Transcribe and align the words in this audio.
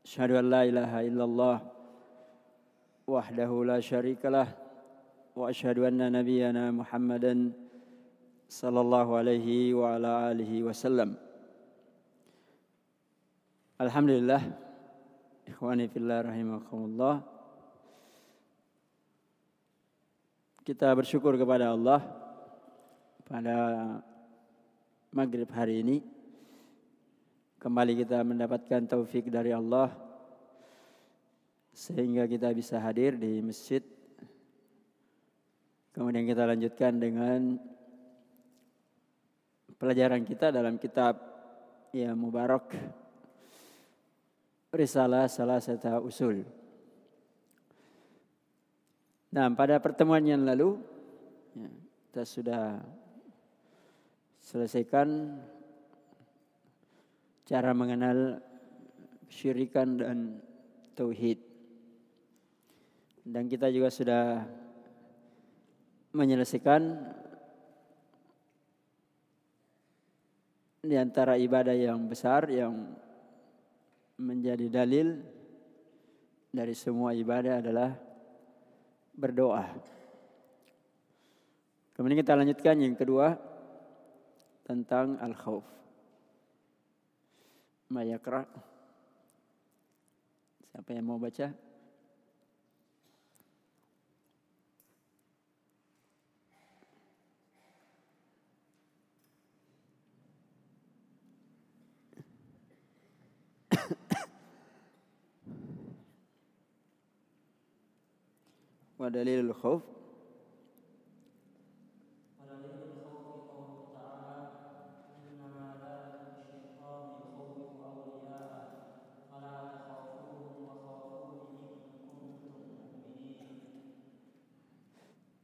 Asyhadu 0.00 0.40
wahdahu 3.04 3.68
la 3.68 3.78
syarikalah 3.84 4.48
wa 5.36 5.52
asyhadu 5.52 5.84
Muhammadan 6.72 7.52
sallallahu 8.48 9.20
alaihi 9.20 9.76
wa 9.76 10.00
ala 10.00 10.32
alihi 10.32 10.64
wasallam. 10.64 11.20
Alhamdulillah 13.80 14.40
ikhwani 15.48 15.88
fillah 15.88 16.24
rahimakumullah 16.24 17.24
kita 20.64 20.92
bersyukur 20.92 21.34
kepada 21.40 21.72
Allah 21.72 22.00
pada 23.24 23.56
maghrib 25.10 25.48
hari 25.50 25.80
ini 25.80 26.19
kembali 27.60 27.92
kita 27.92 28.24
mendapatkan 28.24 28.88
taufik 28.88 29.28
dari 29.28 29.52
Allah 29.52 29.92
sehingga 31.76 32.24
kita 32.24 32.56
bisa 32.56 32.80
hadir 32.80 33.20
di 33.20 33.44
masjid. 33.44 33.84
Kemudian 35.92 36.24
kita 36.24 36.48
lanjutkan 36.48 36.96
dengan 36.96 37.60
pelajaran 39.76 40.24
kita 40.24 40.48
dalam 40.48 40.80
kitab 40.80 41.20
ya 41.92 42.16
Mubarak 42.16 42.72
Risalah 44.72 45.28
Salah 45.28 45.60
Satu 45.60 46.00
Usul. 46.08 46.40
Nah, 49.36 49.52
pada 49.52 49.76
pertemuan 49.78 50.24
yang 50.24 50.48
lalu 50.48 50.80
ya, 51.52 51.68
kita 52.08 52.22
sudah 52.24 52.64
selesaikan 54.40 55.36
cara 57.50 57.74
mengenal 57.74 58.38
syirikan 59.26 59.98
dan 59.98 60.38
tauhid. 60.94 61.42
Dan 63.26 63.50
kita 63.50 63.66
juga 63.74 63.90
sudah 63.90 64.46
menyelesaikan 66.14 66.82
di 70.86 70.94
antara 70.94 71.34
ibadah 71.34 71.74
yang 71.74 72.06
besar 72.06 72.46
yang 72.46 72.94
menjadi 74.14 74.70
dalil 74.70 75.18
dari 76.54 76.74
semua 76.78 77.18
ibadah 77.18 77.58
adalah 77.58 77.90
berdoa. 79.10 79.66
Kemudian 81.98 82.22
kita 82.22 82.38
lanjutkan 82.38 82.78
yang 82.78 82.94
kedua 82.94 83.34
tentang 84.62 85.18
al-khauf. 85.18 85.79
Mayakra. 87.89 88.43
Siapa 90.71 90.89
yang 90.91 91.05
mau 91.07 91.19
baca? 91.21 91.65
ودليل 108.99 109.39
الخوف 109.39 109.81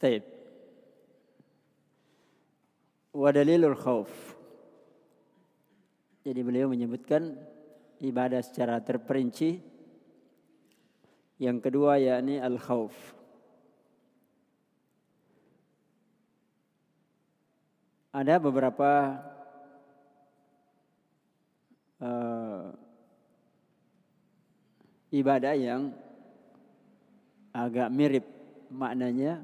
طيب 0.01 0.23
ودليل 3.13 3.65
الخوف 3.65 4.11
jadi 6.21 6.41
beliau 6.45 6.69
menyebutkan 6.69 7.33
ibadah 7.97 8.45
secara 8.45 8.77
terperinci 8.81 9.57
yang 11.41 11.57
kedua 11.57 11.97
yakni 11.97 12.37
al-khauf 12.37 12.93
ada 18.13 18.37
beberapa 18.37 19.17
uh, 22.03 22.69
ibadah 25.15 25.55
yang 25.55 25.95
agak 27.55 27.89
mirip 27.91 28.25
maknanya 28.71 29.43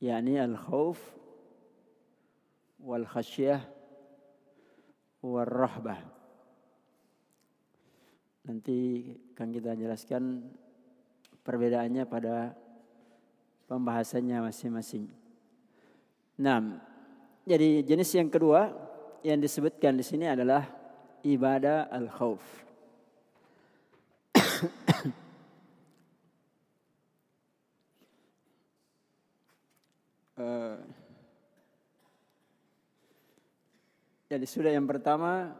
yakni 0.00 0.40
al-khauf 0.40 0.98
wal 2.80 3.04
khasyah 3.04 3.60
wal 5.20 5.44
rahbah 5.44 6.00
nanti 8.48 9.04
akan 9.36 9.48
kita 9.52 9.76
jelaskan 9.76 10.48
perbedaannya 11.44 12.04
pada 12.08 12.56
pembahasannya 13.70 14.50
masing-masing. 14.50 15.06
Nah, 16.40 16.80
jadi 17.44 17.84
jenis 17.84 18.10
yang 18.16 18.32
kedua 18.32 18.72
yang 19.20 19.38
disebutkan 19.38 19.94
di 19.94 20.04
sini 20.04 20.26
adalah 20.26 20.64
ibadah 21.22 21.92
al-khauf. 21.92 22.40
Jadi 34.30 34.46
sudah 34.46 34.70
yang 34.70 34.86
pertama 34.86 35.50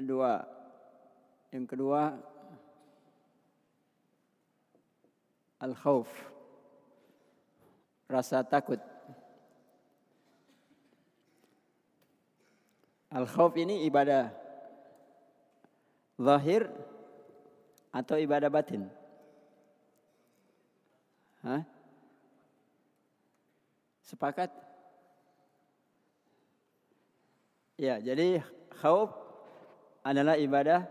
dua, 0.00 0.48
yang 1.52 1.68
kedua 1.68 2.16
al-khauf, 5.60 6.08
rasa 8.08 8.40
takut. 8.40 8.80
Al-khauf 13.12 13.52
ini 13.60 13.84
ibadah 13.84 14.32
zahir 16.16 16.64
atau 17.92 18.16
ibadah 18.16 18.48
batin? 18.48 18.88
Hah? 21.44 21.60
Sepakat? 24.00 24.65
Ya, 27.76 28.00
jadi 28.00 28.40
khauf 28.80 29.12
adalah 30.00 30.40
ibadah 30.40 30.88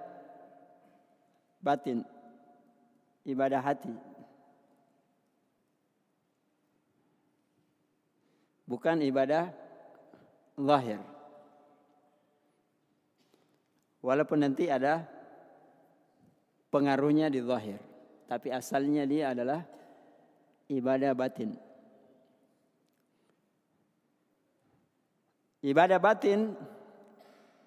batin. 1.58 2.06
Ibadah 3.26 3.58
hati. 3.58 3.94
Bukan 8.70 9.02
ibadah 9.02 9.50
zahir. 10.62 11.02
Walaupun 14.06 14.46
nanti 14.46 14.70
ada 14.70 15.10
pengaruhnya 16.70 17.34
di 17.34 17.42
zahir. 17.42 17.82
Tapi 18.30 18.54
asalnya 18.54 19.10
dia 19.10 19.34
adalah 19.34 19.66
ibadah 20.70 21.18
batin. 21.18 21.58
Ibadah 25.66 25.98
batin 25.98 26.54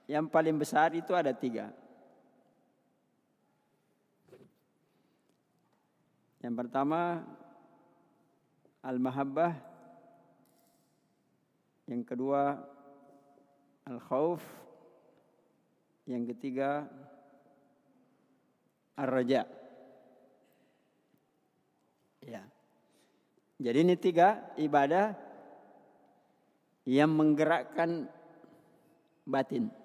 yang 0.09 0.25
paling 0.25 0.57
besar 0.57 0.97
itu 0.97 1.13
ada 1.13 1.37
tiga. 1.37 1.69
Yang 6.41 6.55
pertama 6.65 7.21
al-mahabbah. 8.81 9.53
Yang 11.85 12.03
kedua 12.09 12.57
al-khauf. 13.85 14.41
Yang 16.09 16.33
ketiga 16.33 16.89
ar-raja. 18.97 19.45
Ya. 22.25 22.49
Jadi 23.61 23.79
ini 23.85 23.95
tiga 24.01 24.57
ibadah 24.57 25.13
yang 26.89 27.13
menggerakkan 27.13 28.09
batin. 29.29 29.78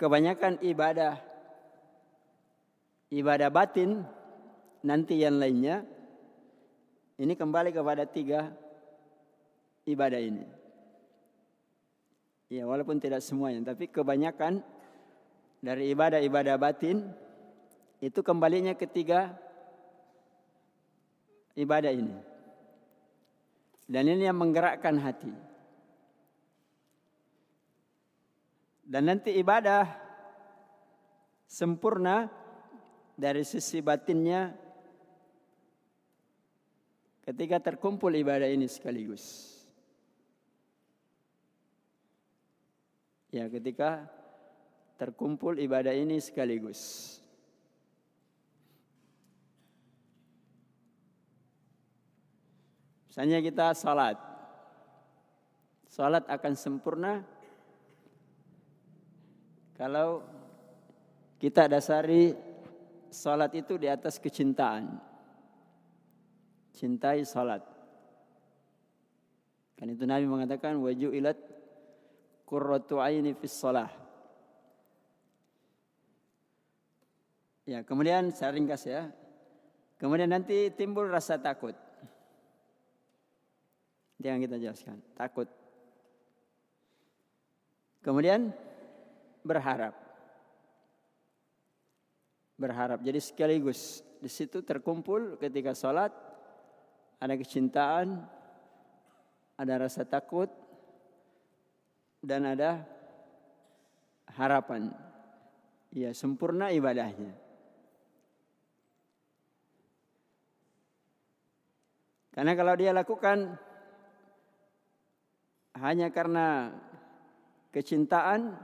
Kebanyakan 0.00 0.64
ibadah 0.64 1.20
ibadah 3.12 3.52
batin 3.52 4.00
nanti 4.80 5.20
yang 5.20 5.36
lainnya 5.36 5.84
ini 7.20 7.36
kembali 7.36 7.68
kepada 7.68 8.08
tiga 8.08 8.48
ibadah 9.84 10.16
ini. 10.16 10.48
Ya, 12.48 12.64
walaupun 12.64 12.96
tidak 12.96 13.20
semuanya, 13.20 13.76
tapi 13.76 13.92
kebanyakan 13.92 14.64
dari 15.60 15.92
ibadah-ibadah 15.92 16.56
batin 16.56 17.04
itu 18.00 18.24
kembalinya 18.24 18.72
ketiga 18.72 19.36
ibadah 21.54 21.92
ini. 21.92 22.16
Dan 23.84 24.08
ini 24.08 24.24
yang 24.24 24.40
menggerakkan 24.40 24.96
hati. 24.96 25.49
Dan 28.90 29.06
nanti 29.06 29.38
ibadah 29.38 29.86
sempurna 31.46 32.26
dari 33.14 33.46
sisi 33.46 33.78
batinnya 33.78 34.50
ketika 37.22 37.62
terkumpul 37.62 38.10
ibadah 38.10 38.50
ini 38.50 38.66
sekaligus. 38.66 39.46
Ya, 43.30 43.46
ketika 43.46 44.10
terkumpul 44.98 45.62
ibadah 45.62 45.94
ini 45.94 46.18
sekaligus. 46.18 47.14
Misalnya 53.06 53.38
kita 53.38 53.70
salat. 53.78 54.18
Salat 55.86 56.26
akan 56.26 56.58
sempurna 56.58 57.22
kalau 59.80 60.20
kita 61.40 61.64
dasari 61.64 62.36
salat 63.08 63.48
itu 63.56 63.80
di 63.80 63.88
atas 63.88 64.20
kecintaan. 64.20 65.00
Cintai 66.76 67.24
salat. 67.24 67.64
Kan 69.80 69.88
itu 69.88 70.04
Nabi 70.04 70.28
mengatakan 70.28 70.76
wajulat 70.84 71.40
qurratu 72.44 73.00
aini 73.00 73.32
fis 73.32 73.56
shalah. 73.56 73.88
Ya, 77.64 77.80
kemudian 77.80 78.36
saya 78.36 78.52
ringkas 78.52 78.84
ya. 78.84 79.08
Kemudian 79.96 80.28
nanti 80.28 80.68
timbul 80.76 81.08
rasa 81.08 81.40
takut. 81.40 81.72
Jangan 84.20 84.44
kita 84.44 84.56
jelaskan, 84.60 85.00
takut. 85.16 85.48
Kemudian 88.04 88.52
berharap. 89.42 89.94
Berharap. 92.60 93.00
Jadi 93.00 93.20
sekaligus 93.20 94.04
di 94.20 94.28
situ 94.28 94.60
terkumpul 94.60 95.40
ketika 95.40 95.72
sholat 95.72 96.12
ada 97.20 97.34
kecintaan, 97.36 98.24
ada 99.60 99.74
rasa 99.76 100.04
takut, 100.08 100.48
dan 102.20 102.48
ada 102.48 102.84
harapan. 104.36 104.92
Ya, 105.92 106.12
sempurna 106.16 106.70
ibadahnya. 106.70 107.34
Karena 112.30 112.52
kalau 112.54 112.74
dia 112.78 112.94
lakukan 112.94 113.58
hanya 115.76 116.08
karena 116.14 116.72
kecintaan, 117.74 118.54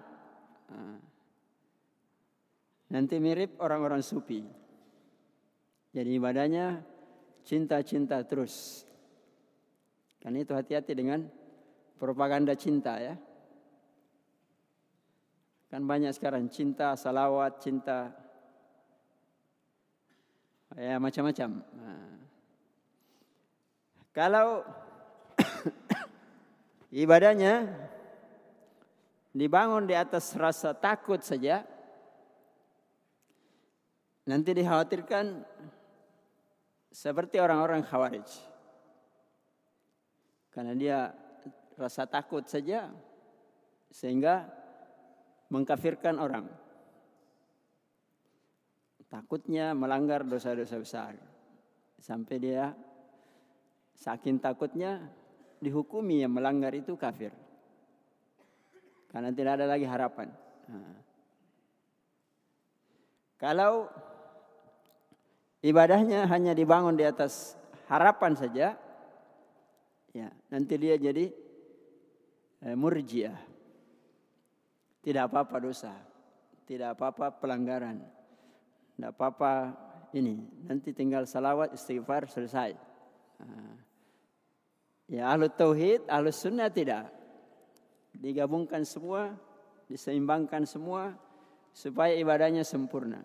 nanti 2.91 3.19
mirip 3.19 3.59
orang-orang 3.59 4.03
sufi. 4.03 4.43
Jadi 5.93 6.11
ibadahnya 6.17 6.83
cinta-cinta 7.47 8.21
terus. 8.27 8.85
Karena 10.21 10.43
itu 10.43 10.53
hati-hati 10.53 10.93
dengan 10.93 11.23
propaganda 11.97 12.53
cinta 12.59 12.99
ya. 12.99 13.15
Kan 15.71 15.83
banyak 15.87 16.15
sekarang 16.15 16.47
cinta, 16.51 16.95
salawat, 16.95 17.59
cinta. 17.63 18.15
Ya 20.77 21.01
macam-macam. 21.01 21.63
Nah. 21.63 22.17
Kalau 24.13 24.65
ibadahnya 27.05 27.69
dibangun 29.37 29.85
di 29.85 29.93
atas 29.93 30.33
rasa 30.33 30.73
takut 30.73 31.21
saja, 31.21 31.61
nanti 34.25 34.57
dikhawatirkan 34.57 35.45
seperti 36.89 37.37
orang-orang 37.37 37.85
khawarij. 37.85 38.25
Karena 40.49 40.73
dia 40.73 41.13
rasa 41.77 42.09
takut 42.09 42.49
saja 42.49 42.89
sehingga 43.93 44.49
mengkafirkan 45.53 46.17
orang. 46.17 46.49
Takutnya 49.13 49.77
melanggar 49.77 50.25
dosa-dosa 50.25 50.81
besar. 50.81 51.13
Sampai 52.01 52.41
dia 52.41 52.73
saking 54.01 54.41
takutnya 54.41 55.05
dihukumi 55.61 56.25
yang 56.25 56.33
melanggar 56.33 56.73
itu 56.73 56.97
kafir. 56.97 57.46
Karena 59.17 59.33
tidak 59.33 59.57
ada 59.57 59.65
lagi 59.65 59.89
harapan. 59.89 60.29
Kalau 63.41 63.89
ibadahnya 65.65 66.29
hanya 66.29 66.53
dibangun 66.53 67.01
di 67.01 67.09
atas 67.09 67.57
harapan 67.89 68.37
saja, 68.37 68.77
ya 70.13 70.29
nanti 70.53 70.77
dia 70.77 71.01
jadi 71.01 71.33
eh, 72.61 72.77
murjiah. 72.77 73.41
Tidak 75.01 75.33
apa-apa 75.33 75.65
dosa. 75.65 75.97
Tidak 76.69 76.93
apa-apa 76.93 77.41
pelanggaran. 77.41 77.97
Tidak 79.01 79.17
apa-apa 79.17 79.73
ini. 80.13 80.45
Nanti 80.69 80.93
tinggal 80.93 81.25
salawat, 81.25 81.73
istighfar, 81.73 82.29
selesai. 82.29 82.77
Ya 85.09 85.33
ahlu 85.33 85.49
tauhid, 85.49 86.05
ahlu 86.05 86.29
sunnah 86.29 86.69
tidak. 86.69 87.16
Digabungkan 88.17 88.83
semua, 88.89 89.37
diseimbangkan 89.87 90.65
semua 90.65 91.13
supaya 91.77 92.17
ibadahnya 92.17 92.65
sempurna. 92.65 93.21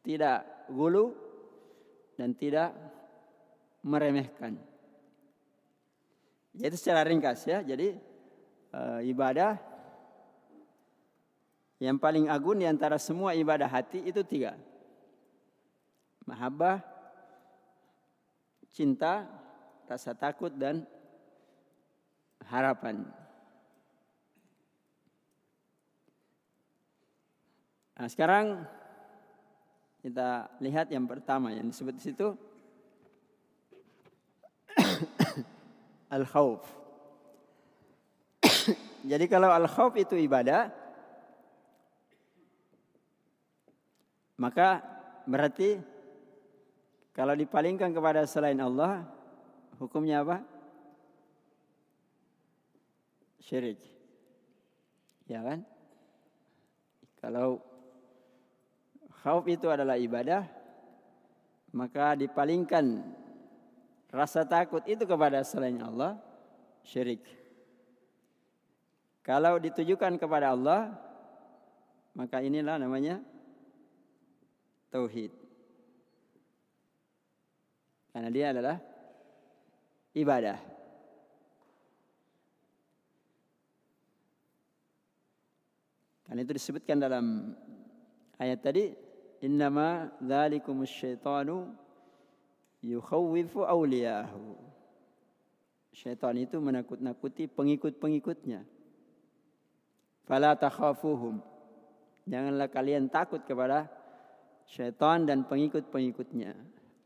Tidak 0.00 0.72
gulu 0.72 1.12
dan 2.16 2.32
tidak 2.32 2.72
meremehkan. 3.84 4.56
Jadi 6.56 6.74
secara 6.76 7.04
ringkas 7.04 7.44
ya. 7.46 7.60
Jadi 7.60 7.96
e, 8.72 8.80
ibadah 9.12 9.60
yang 11.80 11.96
paling 11.96 12.28
agung 12.28 12.60
di 12.60 12.68
antara 12.68 13.00
semua 13.00 13.32
ibadah 13.32 13.68
hati 13.68 14.04
itu 14.04 14.20
tiga. 14.24 14.56
Mahabbah, 16.28 16.84
cinta, 18.68 19.24
rasa 19.88 20.12
takut 20.12 20.52
dan 20.52 20.84
harapan. 22.46 23.19
Nah, 28.00 28.08
sekarang 28.08 28.64
kita 30.00 30.48
lihat 30.64 30.88
yang 30.88 31.04
pertama 31.04 31.52
yang 31.52 31.68
disebut 31.68 32.00
di 32.00 32.02
situ 32.02 32.32
al-khauf. 36.16 36.64
Jadi 39.10 39.28
kalau 39.28 39.52
al-khauf 39.52 39.92
itu 40.00 40.16
ibadah, 40.16 40.72
Maka 44.40 44.80
berarti 45.28 45.76
kalau 47.12 47.36
dipalingkan 47.36 47.92
kepada 47.92 48.24
selain 48.24 48.56
Allah, 48.56 49.04
hukumnya 49.76 50.24
apa? 50.24 50.40
Syirik. 53.44 53.76
Ya 55.28 55.44
kan? 55.44 55.60
Kalau 57.20 57.60
khauf 59.20 59.44
itu 59.46 59.68
adalah 59.68 60.00
ibadah, 60.00 60.48
maka 61.70 62.18
dipalingkan 62.18 63.04
rasa 64.10 64.42
takut 64.42 64.82
itu 64.88 65.06
kepada 65.06 65.44
selain 65.46 65.78
Allah, 65.80 66.18
syirik. 66.82 67.22
Kalau 69.20 69.60
ditujukan 69.60 70.16
kepada 70.18 70.56
Allah, 70.56 70.96
Maka 72.14 72.42
inilah 72.42 72.76
namanya 72.78 73.22
tauhid. 74.90 75.30
Karena 78.10 78.30
dia 78.34 78.50
adalah 78.50 78.76
ibadah. 80.18 80.58
Karena 86.26 86.40
itu 86.42 86.52
disebutkan 86.54 86.98
dalam 86.98 87.54
ayat 88.38 88.58
tadi, 88.58 88.90
innama 89.40 90.12
dzalikumus 90.20 90.92
syaitanu 90.92 91.72
yukhawwifu 92.84 93.64
awliyahu. 93.64 94.56
Syaitan 95.90 96.38
itu 96.38 96.62
menakut-nakuti 96.62 97.50
pengikut-pengikutnya. 97.50 98.62
Fala 100.22 100.54
takhafuhum. 100.54 101.42
Janganlah 102.30 102.70
kalian 102.70 103.10
takut 103.10 103.42
kepada 103.42 103.90
syaitan 104.70 105.26
dan 105.26 105.42
pengikut-pengikutnya. 105.50 106.54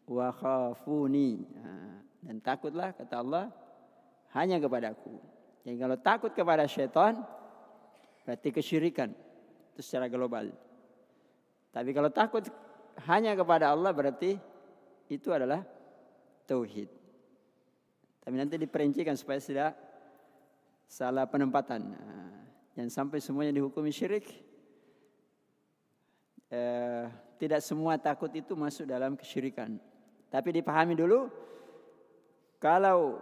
Wa 0.05 0.29
khafuni. 0.37 1.49
Dan 2.21 2.45
takutlah 2.45 2.93
kata 2.93 3.25
Allah 3.25 3.49
hanya 4.37 4.61
kepadaku. 4.61 5.17
Jadi 5.65 5.77
kalau 5.81 5.97
takut 5.97 6.37
kepada 6.37 6.69
syaitan 6.69 7.25
berarti 8.29 8.53
kesyirikan. 8.53 9.17
Itu 9.73 9.81
secara 9.81 10.13
global. 10.13 10.53
Tapi 11.75 11.91
kalau 11.91 12.07
takut 12.15 12.47
hanya 13.11 13.35
kepada 13.35 13.75
Allah 13.75 13.91
berarti 13.91 14.39
itu 15.11 15.35
adalah 15.35 15.67
tauhid. 16.47 16.87
Tapi 18.23 18.35
nanti 18.39 18.55
diperincikan 18.57 19.19
supaya 19.19 19.43
tidak 19.43 19.75
salah 20.87 21.27
penempatan. 21.27 21.93
Yang 22.79 22.95
sampai 22.95 23.19
semuanya 23.19 23.53
dihukumi 23.59 23.91
syirik. 23.91 24.25
Eh, 26.55 27.05
tidak 27.43 27.61
semua 27.67 27.99
takut 27.99 28.31
itu 28.31 28.55
masuk 28.55 28.87
dalam 28.87 29.19
kesyirikan. 29.19 29.75
Tapi 30.31 30.49
dipahami 30.55 30.95
dulu, 30.95 31.27
kalau 32.63 33.19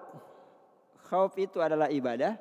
khauf 1.08 1.32
itu 1.40 1.58
adalah 1.64 1.88
ibadah, 1.88 2.36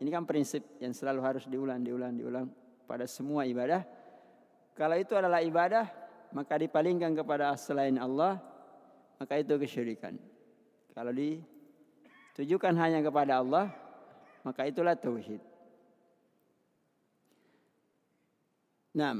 ini 0.00 0.08
kan 0.08 0.24
prinsip 0.24 0.64
yang 0.80 0.96
selalu 0.96 1.20
harus 1.22 1.44
diulang, 1.46 1.84
diulang, 1.84 2.12
diulang 2.16 2.46
pada 2.88 3.04
semua 3.04 3.46
ibadah. 3.46 3.84
Kalau 4.74 4.98
itu 4.98 5.14
adalah 5.14 5.38
ibadah, 5.38 5.86
maka 6.34 6.58
dipalingkan 6.58 7.14
kepada 7.14 7.54
selain 7.54 7.94
Allah, 7.94 8.42
maka 9.22 9.38
itu 9.38 9.54
kesyirikan. 9.54 10.18
Kalau 10.90 11.14
ditujukan 11.14 12.74
hanya 12.74 12.98
kepada 12.98 13.38
Allah, 13.38 13.70
maka 14.42 14.66
itulah 14.66 14.98
tauhid. 14.98 15.38
Nah, 18.94 19.14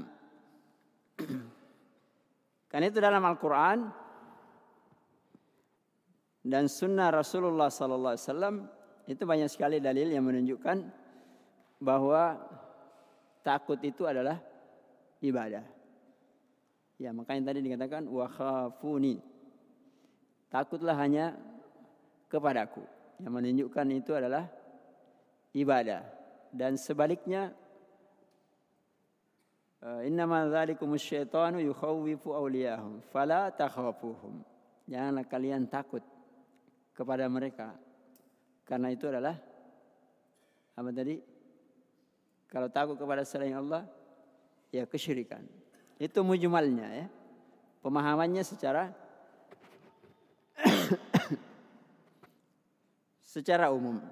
karena 2.70 2.86
itu 2.90 2.98
dalam 2.98 3.22
Al-Quran 3.22 3.90
dan 6.46 6.70
Sunnah 6.70 7.10
Rasulullah 7.10 7.70
Sallallahu 7.70 8.14
Alaihi 8.14 8.26
Wasallam 8.30 8.56
itu 9.10 9.22
banyak 9.22 9.50
sekali 9.50 9.78
dalil 9.82 10.10
yang 10.10 10.26
menunjukkan 10.26 10.78
bahwa 11.82 12.38
takut 13.42 13.80
itu 13.82 14.06
adalah 14.06 14.38
ibadah. 15.20 15.66
Ya 16.98 17.10
makanya 17.10 17.52
tadi 17.52 17.60
dikatakan 17.62 18.06
wa 18.06 18.26
khafuni. 18.30 19.18
Takutlah 20.48 20.94
hanya 20.98 21.34
kepadaku. 22.30 22.82
Yang 23.22 23.32
menunjukkan 23.34 23.86
itu 23.94 24.12
adalah 24.14 24.46
ibadah. 25.54 26.02
Dan 26.54 26.78
sebaliknya 26.78 27.50
Eh, 29.84 30.08
innama 30.08 30.48
dzalikumus 30.48 31.04
syaitanu 31.04 31.60
yukhawwifu 31.60 32.32
awliyahum 32.32 33.04
fala 33.12 33.52
takhafuhum. 33.52 34.40
Janganlah 34.88 35.28
kalian 35.28 35.68
takut 35.68 36.00
kepada 36.96 37.28
mereka. 37.28 37.76
Karena 38.64 38.88
itu 38.88 39.04
adalah 39.12 39.36
apa 40.72 40.88
tadi? 40.88 41.20
Kalau 42.48 42.72
takut 42.72 42.96
kepada 42.96 43.28
selain 43.28 43.52
Allah 43.52 43.84
ya 44.74 44.90
kesyirikan. 44.90 45.46
Itu 46.02 46.26
mujmalnya 46.26 46.88
ya. 46.90 47.06
Pemahamannya 47.78 48.42
secara 48.42 48.90
secara 53.34 53.70
umum. 53.70 54.02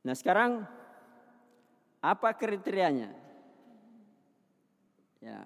Nah 0.00 0.16
sekarang 0.16 0.64
apa 2.00 2.32
kriterianya? 2.32 3.12
Ya. 5.20 5.44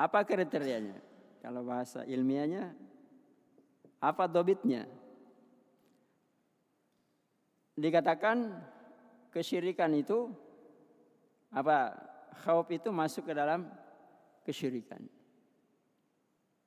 Apa 0.00 0.24
kriterianya? 0.24 0.96
Kalau 1.44 1.60
bahasa 1.60 2.08
ilmiahnya, 2.08 2.72
apa 4.00 4.24
dobitnya? 4.24 4.88
Dikatakan 7.80 8.60
kesyirikan 9.32 9.96
itu 9.96 10.28
apa 11.48 11.96
khauf 12.44 12.68
itu 12.68 12.92
masuk 12.92 13.30
ke 13.30 13.32
dalam 13.32 13.64
kesyirikan. 14.44 15.00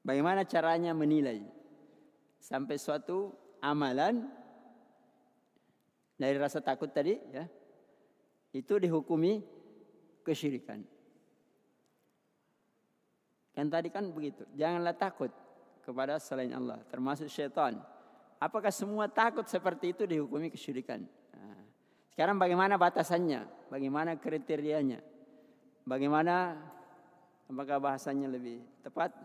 Bagaimana 0.04 0.44
caranya 0.44 0.92
menilai 0.92 1.46
sampai 2.42 2.76
suatu 2.76 3.32
amalan 3.62 4.28
dari 6.20 6.36
rasa 6.36 6.60
takut 6.60 6.92
tadi 6.92 7.16
ya 7.32 7.46
itu 8.52 8.74
dihukumi 8.82 9.40
kesyirikan. 10.26 10.82
Kan 13.54 13.70
tadi 13.70 13.94
kan 13.94 14.10
begitu. 14.10 14.50
Janganlah 14.58 14.98
takut 14.98 15.30
kepada 15.86 16.18
selain 16.18 16.50
Allah, 16.58 16.82
termasuk 16.90 17.30
syaitan. 17.30 17.78
Apakah 18.44 18.76
semua 18.76 19.08
takut 19.08 19.48
seperti 19.48 19.96
itu 19.96 20.04
dihukumi 20.04 20.52
kesyirikan? 20.52 21.08
Nah, 21.32 21.64
sekarang 22.12 22.36
bagaimana 22.36 22.76
batasannya? 22.76 23.48
Bagaimana 23.72 24.20
kriterianya? 24.20 25.00
Bagaimana 25.88 26.60
apakah 27.48 27.80
bahasanya 27.80 28.28
lebih 28.28 28.60
tepat? 28.84 29.16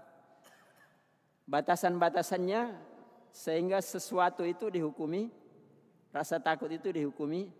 Batasan-batasannya 1.51 2.79
sehingga 3.35 3.83
sesuatu 3.83 4.47
itu 4.47 4.71
dihukumi 4.71 5.35
Rasa 6.09 6.41
takut 6.41 6.73
itu 6.73 6.89
dihukumi 6.89 7.53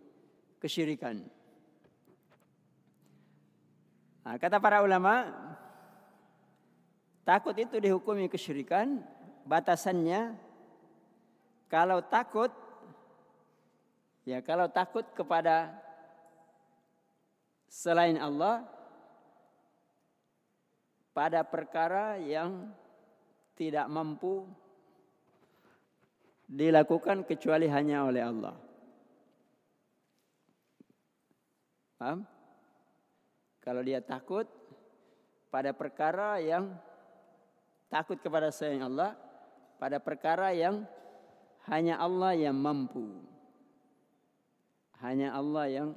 kesyirikan. 0.57 1.21
Nah, 4.25 4.37
kata 4.41 4.61
para 4.61 4.81
ulama, 4.81 5.31
takut 7.25 7.57
itu 7.57 7.77
dihukumi 7.77 8.29
kesyirikan, 8.29 9.05
batasannya 9.45 10.37
kalau 11.69 12.01
takut 12.05 12.51
ya 14.25 14.41
kalau 14.45 14.69
takut 14.69 15.05
kepada 15.13 15.73
selain 17.69 18.17
Allah 18.17 18.65
pada 21.13 21.45
perkara 21.45 22.17
yang 22.17 22.73
tidak 23.59 23.91
mampu 23.91 24.49
dilakukan 26.49 27.29
kecuali 27.29 27.69
hanya 27.69 28.09
oleh 28.09 28.23
Allah. 28.25 28.57
Paham? 32.01 32.25
Kalau 33.61 33.83
dia 33.85 34.01
takut 34.01 34.49
pada 35.53 35.77
perkara 35.77 36.41
yang 36.41 36.73
takut 37.93 38.17
kepada 38.23 38.49
sayang 38.49 38.87
Allah, 38.89 39.13
pada 39.77 40.01
perkara 40.01 40.55
yang 40.57 40.87
hanya 41.69 42.01
Allah 42.01 42.33
yang 42.35 42.57
mampu. 42.57 43.23
Hanya 44.99 45.37
Allah 45.37 45.65
yang 45.71 45.89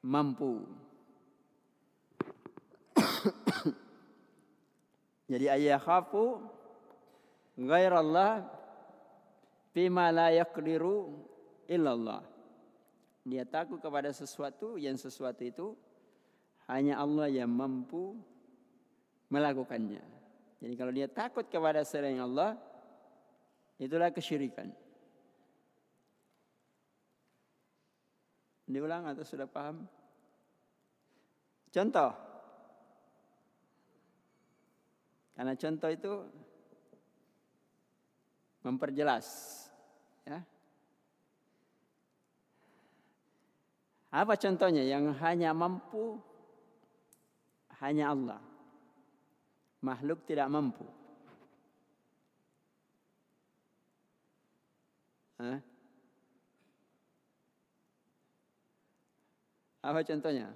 mampu. 0.00 0.64
Jadi 5.30 5.46
ayah 5.50 5.78
khafu 5.82 6.40
Allah 7.68 8.48
Fima 9.72 10.12
la 10.12 10.28
yaqdiru 10.28 11.16
illallah. 11.64 12.20
Dia 13.24 13.48
takut 13.48 13.80
kepada 13.80 14.12
sesuatu 14.12 14.76
yang 14.76 15.00
sesuatu 15.00 15.40
itu 15.40 15.72
hanya 16.68 17.00
Allah 17.00 17.32
yang 17.32 17.48
mampu 17.48 18.20
melakukannya. 19.32 20.04
Jadi 20.60 20.74
kalau 20.76 20.92
dia 20.92 21.08
takut 21.08 21.48
kepada 21.48 21.80
selain 21.88 22.20
Allah, 22.20 22.60
Itulah 23.82 24.14
kesyirikan. 24.14 24.70
Diulang 28.70 29.10
atau 29.10 29.26
sudah 29.26 29.50
paham? 29.50 29.82
Contoh. 31.74 32.14
Karena 35.34 35.58
contoh 35.58 35.90
itu 35.90 36.12
memperjelas. 38.62 39.26
Ya. 40.22 40.46
Apa 44.14 44.38
contohnya 44.38 44.86
yang 44.86 45.10
hanya 45.18 45.50
mampu 45.50 46.22
hanya 47.82 48.14
Allah. 48.14 48.42
Makhluk 49.82 50.22
tidak 50.22 50.46
mampu. 50.46 51.01
Hah? 55.42 55.58
Apa 59.82 60.06
contohnya? 60.06 60.54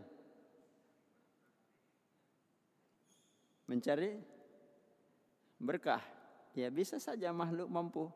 Mencari 3.67 4.23
berkah. 5.59 5.99
Ya 6.55 6.71
bisa 6.71 7.03
saja 7.03 7.35
makhluk 7.35 7.67
mampu. 7.67 8.07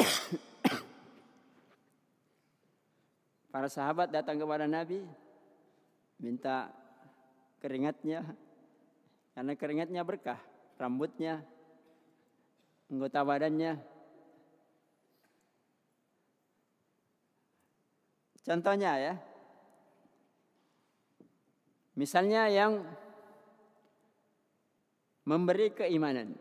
Para 3.52 3.68
sahabat 3.68 4.08
datang 4.08 4.40
kepada 4.40 4.64
Nabi 4.64 5.04
minta 6.16 6.72
keringatnya 7.60 8.24
karena 9.36 9.52
keringatnya 9.52 10.00
berkah, 10.00 10.40
rambutnya, 10.80 11.44
anggota 12.88 13.20
badannya. 13.20 13.93
Contohnya 18.44 18.92
ya, 19.00 19.14
Misalnya 21.94 22.50
yang 22.50 22.82
memberi 25.22 25.70
keimanan 25.70 26.34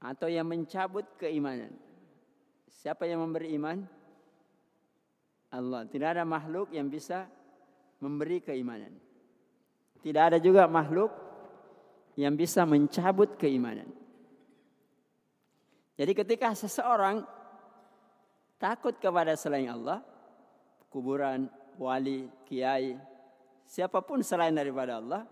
atau 0.00 0.32
yang 0.32 0.48
mencabut 0.48 1.04
keimanan. 1.20 1.68
Siapa 2.72 3.04
yang 3.04 3.20
memberi 3.20 3.52
iman? 3.60 3.84
Allah. 5.52 5.84
Tidak 5.84 6.08
ada 6.08 6.24
makhluk 6.24 6.72
yang 6.72 6.88
bisa 6.88 7.28
memberi 8.00 8.40
keimanan. 8.40 8.96
Tidak 10.00 10.22
ada 10.32 10.38
juga 10.40 10.64
makhluk 10.64 11.12
yang 12.16 12.32
bisa 12.32 12.64
mencabut 12.64 13.36
keimanan. 13.36 13.92
Jadi 16.00 16.16
ketika 16.16 16.56
seseorang 16.56 17.20
takut 18.60 18.92
kepada 19.00 19.32
selain 19.40 19.72
Allah, 19.72 20.04
kuburan, 20.92 21.48
wali, 21.80 22.28
kiai, 22.44 23.00
siapa 23.64 24.04
pun 24.04 24.20
selain 24.20 24.52
daripada 24.52 25.00
Allah, 25.00 25.24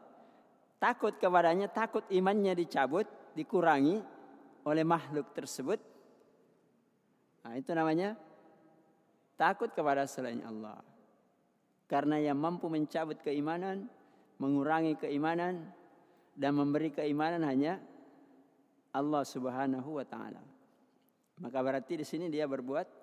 takut 0.80 1.12
kepadanya, 1.20 1.68
takut 1.68 2.08
imannya 2.08 2.56
dicabut, 2.56 3.04
dikurangi 3.36 4.00
oleh 4.64 4.84
makhluk 4.88 5.36
tersebut. 5.36 5.76
Nah, 7.44 7.52
itu 7.60 7.70
namanya 7.76 8.16
takut 9.36 9.70
kepada 9.76 10.08
selain 10.08 10.40
Allah. 10.42 10.80
Karena 11.84 12.20
yang 12.20 12.36
mampu 12.40 12.68
mencabut 12.72 13.20
keimanan, 13.20 13.88
mengurangi 14.40 14.96
keimanan, 14.96 15.68
dan 16.38 16.52
memberi 16.54 16.94
keimanan 16.94 17.44
hanya 17.44 17.80
Allah 18.94 19.24
Subhanahu 19.24 20.00
wa 20.00 20.06
taala. 20.06 20.40
Maka 21.38 21.58
berarti 21.62 21.98
di 21.98 22.06
sini 22.06 22.26
dia 22.30 22.46
berbuat 22.46 22.97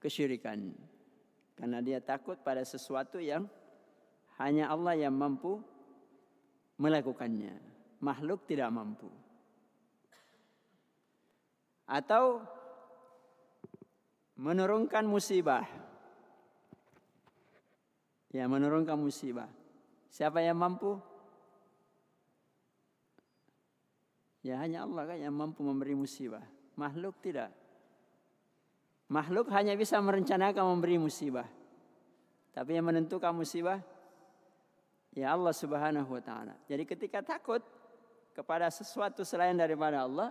kesyirikan. 0.00 0.72
Karena 1.54 1.84
dia 1.84 2.00
takut 2.00 2.40
pada 2.40 2.64
sesuatu 2.64 3.20
yang 3.20 3.44
hanya 4.40 4.72
Allah 4.72 4.96
yang 4.96 5.12
mampu 5.12 5.60
melakukannya. 6.80 7.52
Makhluk 8.00 8.48
tidak 8.48 8.72
mampu. 8.72 9.12
Atau 11.84 12.40
menurunkan 14.40 15.04
musibah. 15.04 15.68
Ya, 18.32 18.48
menurunkan 18.48 18.96
musibah. 18.96 19.52
Siapa 20.08 20.40
yang 20.40 20.56
mampu? 20.56 20.96
Ya 24.40 24.56
hanya 24.56 24.88
Allah 24.88 25.12
kan 25.12 25.18
yang 25.20 25.36
mampu 25.36 25.60
memberi 25.60 25.92
musibah. 25.92 26.40
Makhluk 26.80 27.20
tidak. 27.20 27.52
Makhluk 29.10 29.50
hanya 29.50 29.74
bisa 29.74 29.98
merencanakan 29.98 30.62
memberi 30.70 30.96
musibah. 30.96 31.46
Tapi 32.54 32.78
yang 32.78 32.86
menentukan 32.86 33.34
musibah 33.34 33.82
Ya 35.10 35.34
Allah 35.34 35.50
Subhanahu 35.50 36.06
wa 36.06 36.22
taala. 36.22 36.54
Jadi 36.70 36.86
ketika 36.86 37.18
takut 37.18 37.62
kepada 38.30 38.70
sesuatu 38.70 39.26
selain 39.26 39.58
daripada 39.58 40.06
Allah, 40.06 40.30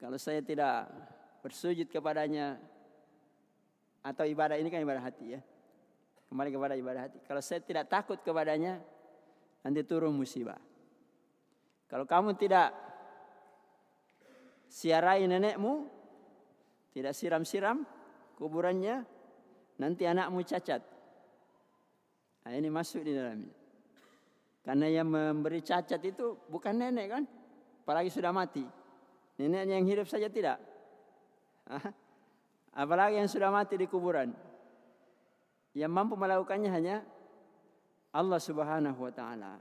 kalau 0.00 0.16
saya 0.16 0.40
tidak 0.40 0.88
bersujud 1.44 1.84
kepadanya 1.92 2.56
atau 4.00 4.24
ibadah 4.24 4.56
ini 4.56 4.72
kan 4.72 4.80
ibadah 4.80 5.04
hati 5.04 5.36
ya. 5.36 5.40
Kembali 6.32 6.50
kepada 6.50 6.74
ibadah 6.74 7.02
hati. 7.06 7.18
Kalau 7.28 7.42
saya 7.44 7.60
tidak 7.60 7.86
takut 7.92 8.18
kepadanya, 8.24 8.80
nanti 9.60 9.84
turun 9.84 10.16
musibah. 10.16 10.58
Kalau 11.86 12.08
kamu 12.08 12.34
tidak 12.34 12.72
siarai 14.72 15.22
nenekmu, 15.28 15.86
tidak 16.96 17.12
siram-siram 17.12 17.84
kuburannya, 18.40 19.04
nanti 19.76 20.08
anakmu 20.08 20.40
cacat. 20.40 20.80
Nah, 22.48 22.56
ini 22.56 22.72
masuk 22.72 23.04
di 23.04 23.12
dalamnya. 23.12 23.52
Karena 24.64 24.88
yang 24.88 25.12
memberi 25.12 25.60
cacat 25.60 26.00
itu 26.00 26.40
bukan 26.48 26.72
nenek 26.72 27.06
kan? 27.12 27.22
Apalagi 27.84 28.08
sudah 28.08 28.32
mati. 28.32 28.64
Nenek 29.36 29.68
yang 29.68 29.84
hidup 29.84 30.08
saja 30.08 30.32
tidak. 30.32 30.56
Apalagi 32.72 33.20
yang 33.20 33.28
sudah 33.28 33.52
mati 33.52 33.76
di 33.76 33.84
kuburan. 33.84 34.32
Yang 35.76 35.92
mampu 35.92 36.16
melakukannya 36.16 36.72
hanya 36.72 37.04
Allah 38.08 38.40
Subhanahu 38.40 39.04
wa 39.04 39.12
taala. 39.12 39.60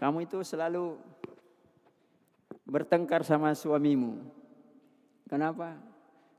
Kamu 0.00 0.24
itu 0.24 0.40
selalu 0.40 0.96
bertengkar 2.64 3.20
sama 3.20 3.52
suamimu. 3.52 4.41
Kenapa? 5.32 5.80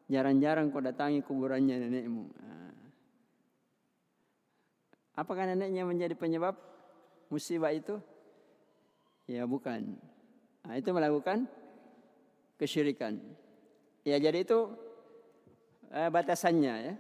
Jarang-jarang 0.06 0.70
kau 0.70 0.78
datangi 0.78 1.26
kuburannya 1.26 1.82
nenekmu. 1.82 2.30
Apakah 5.18 5.50
neneknya 5.50 5.82
menjadi 5.82 6.14
penyebab 6.14 6.54
musibah 7.34 7.74
itu? 7.74 7.98
Ya 9.26 9.50
bukan. 9.50 9.98
Nah, 10.62 10.78
itu 10.78 10.94
melakukan 10.94 11.50
kesyirikan. 12.62 13.18
Ya 14.06 14.22
jadi 14.22 14.46
itu 14.46 14.70
eh, 15.90 16.14
batasannya 16.14 16.76
ya. 16.86 16.96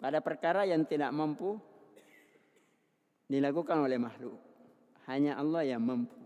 Pada 0.00 0.24
perkara 0.24 0.64
yang 0.64 0.88
tidak 0.88 1.12
mampu 1.12 1.60
dilakukan 3.28 3.84
oleh 3.84 4.00
makhluk. 4.00 4.40
Hanya 5.04 5.36
Allah 5.36 5.68
yang 5.68 5.84
mampu. 5.84 6.16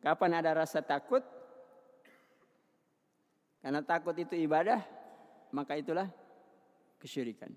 Kapan 0.00 0.40
ada 0.40 0.56
rasa 0.56 0.80
takut? 0.80 1.20
Karena 3.68 3.84
takut 3.84 4.16
itu 4.16 4.32
ibadah, 4.32 4.80
maka 5.52 5.76
itulah 5.76 6.08
kesyirikan. 6.96 7.52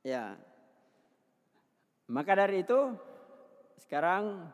Ya. 0.00 0.40
Maka 2.08 2.32
dari 2.32 2.64
itu 2.64 2.96
sekarang 3.84 4.48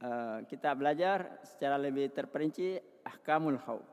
uh, 0.00 0.40
kita 0.48 0.72
belajar 0.72 1.36
secara 1.44 1.76
lebih 1.76 2.08
terperinci 2.16 2.80
ahkamul 3.04 3.60
khauf. 3.60 3.84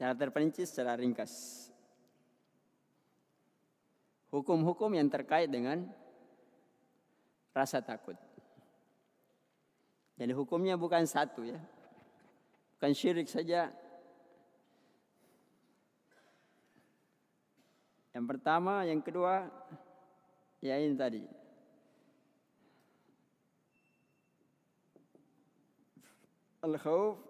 Secara 0.00 0.16
terperinci 0.16 0.64
secara 0.64 0.96
ringkas. 0.96 1.68
Hukum-hukum 4.32 4.96
yang 4.96 5.12
terkait 5.12 5.52
dengan 5.52 5.84
rasa 7.52 7.84
takut. 7.84 8.16
Jadi 10.16 10.32
hukumnya 10.32 10.80
bukan 10.80 11.04
satu 11.04 11.44
ya. 11.44 11.60
Bukan 12.80 12.96
syirik 12.96 13.28
saja. 13.28 13.68
Yang 18.16 18.24
pertama, 18.24 18.88
yang 18.88 19.04
kedua, 19.04 19.52
ya 20.64 20.80
ini 20.80 20.96
tadi. 20.96 21.28
Al-khawf 26.64 27.20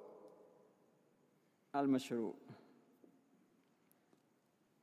al-masyru. 1.74 2.59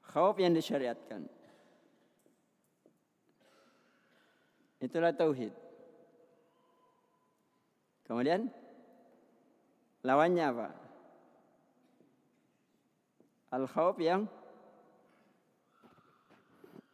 Khawf 0.07 0.39
yang 0.39 0.55
disyariatkan. 0.55 1.27
Itulah 4.77 5.11
tauhid. 5.11 5.51
Kemudian 8.07 8.47
lawannya 10.05 10.45
apa? 10.47 10.71
Al 13.51 13.67
khawf 13.67 13.97
yang 13.99 14.29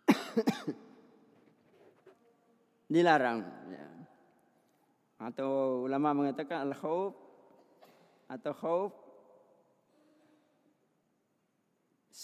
dilarang. 2.93 3.45
Ya. 3.69 3.87
Atau 5.21 5.83
ulama 5.85 6.17
mengatakan 6.17 6.71
al 6.71 6.73
khawf 6.73 7.13
atau 8.31 8.53
khawf 8.55 9.02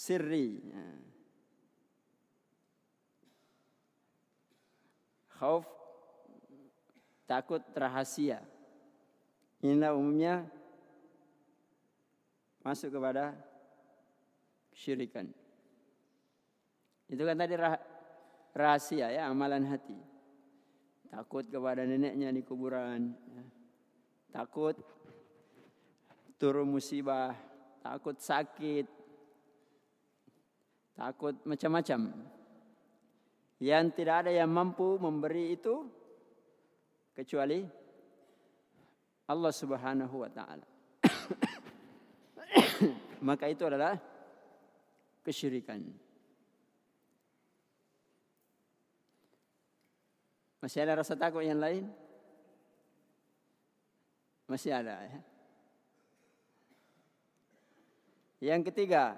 sirri. 0.00 0.56
Khauf 5.36 5.68
takut 7.28 7.60
rahasia. 7.76 8.40
Inilah 9.60 9.92
umumnya 9.92 10.48
masuk 12.64 12.96
kepada 12.96 13.36
syirikan. 14.72 15.28
Itu 17.04 17.20
kan 17.28 17.36
tadi 17.36 17.60
rahasia 18.56 19.12
ya 19.12 19.28
amalan 19.28 19.68
hati. 19.68 20.00
Takut 21.12 21.44
kepada 21.44 21.84
neneknya 21.84 22.32
di 22.32 22.40
kuburan. 22.40 23.12
Ya. 23.12 23.44
Takut 24.32 24.78
turun 26.40 26.72
musibah. 26.72 27.36
Takut 27.84 28.16
sakit. 28.16 28.99
Takut 30.94 31.34
macam-macam. 31.46 32.00
Yang 33.60 33.84
tidak 33.92 34.26
ada 34.26 34.32
yang 34.32 34.48
mampu 34.48 34.96
memberi 34.96 35.52
itu 35.52 35.84
kecuali 37.12 37.60
Allah 39.28 39.52
Subhanahu 39.52 40.26
wa 40.26 40.30
taala. 40.32 40.66
Maka 43.28 43.52
itu 43.52 43.62
adalah 43.68 44.00
kesyirikan. 45.22 45.84
Masih 50.60 50.84
ada 50.84 51.00
rasa 51.00 51.16
takut 51.16 51.40
yang 51.40 51.56
lain? 51.56 51.88
Masih 54.44 54.74
ada 54.74 55.00
ya. 55.08 55.20
Yang 58.40 58.72
ketiga, 58.72 59.16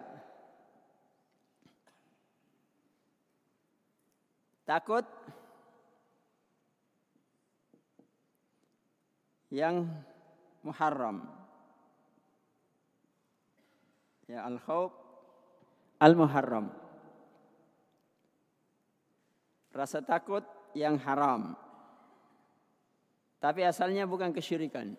Takut 4.63 5.03
yang 9.53 9.85
muharram. 10.65 11.27
Ya 14.31 14.49
al-khauf 14.49 14.97
al-muharram. 16.01 16.73
Rasa 19.73 20.01
takut 20.01 20.45
yang 20.73 20.97
haram. 21.01 21.53
Tapi 23.43 23.61
asalnya 23.67 24.09
bukan 24.09 24.33
kesyirikan. 24.33 24.97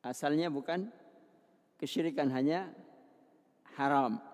Asalnya 0.00 0.48
bukan 0.48 0.88
kesyirikan 1.76 2.32
hanya 2.32 2.72
haram. 3.76 4.29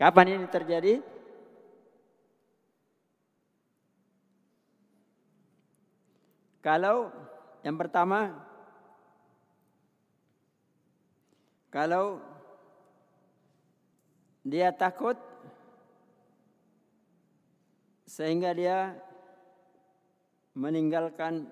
Kapan 0.00 0.40
ini 0.40 0.46
terjadi? 0.48 0.94
Kalau 6.62 7.10
yang 7.66 7.74
pertama 7.74 8.38
kalau 11.74 12.22
dia 14.46 14.70
takut 14.70 15.18
sehingga 18.06 18.52
dia 18.52 18.94
meninggalkan 20.52 21.48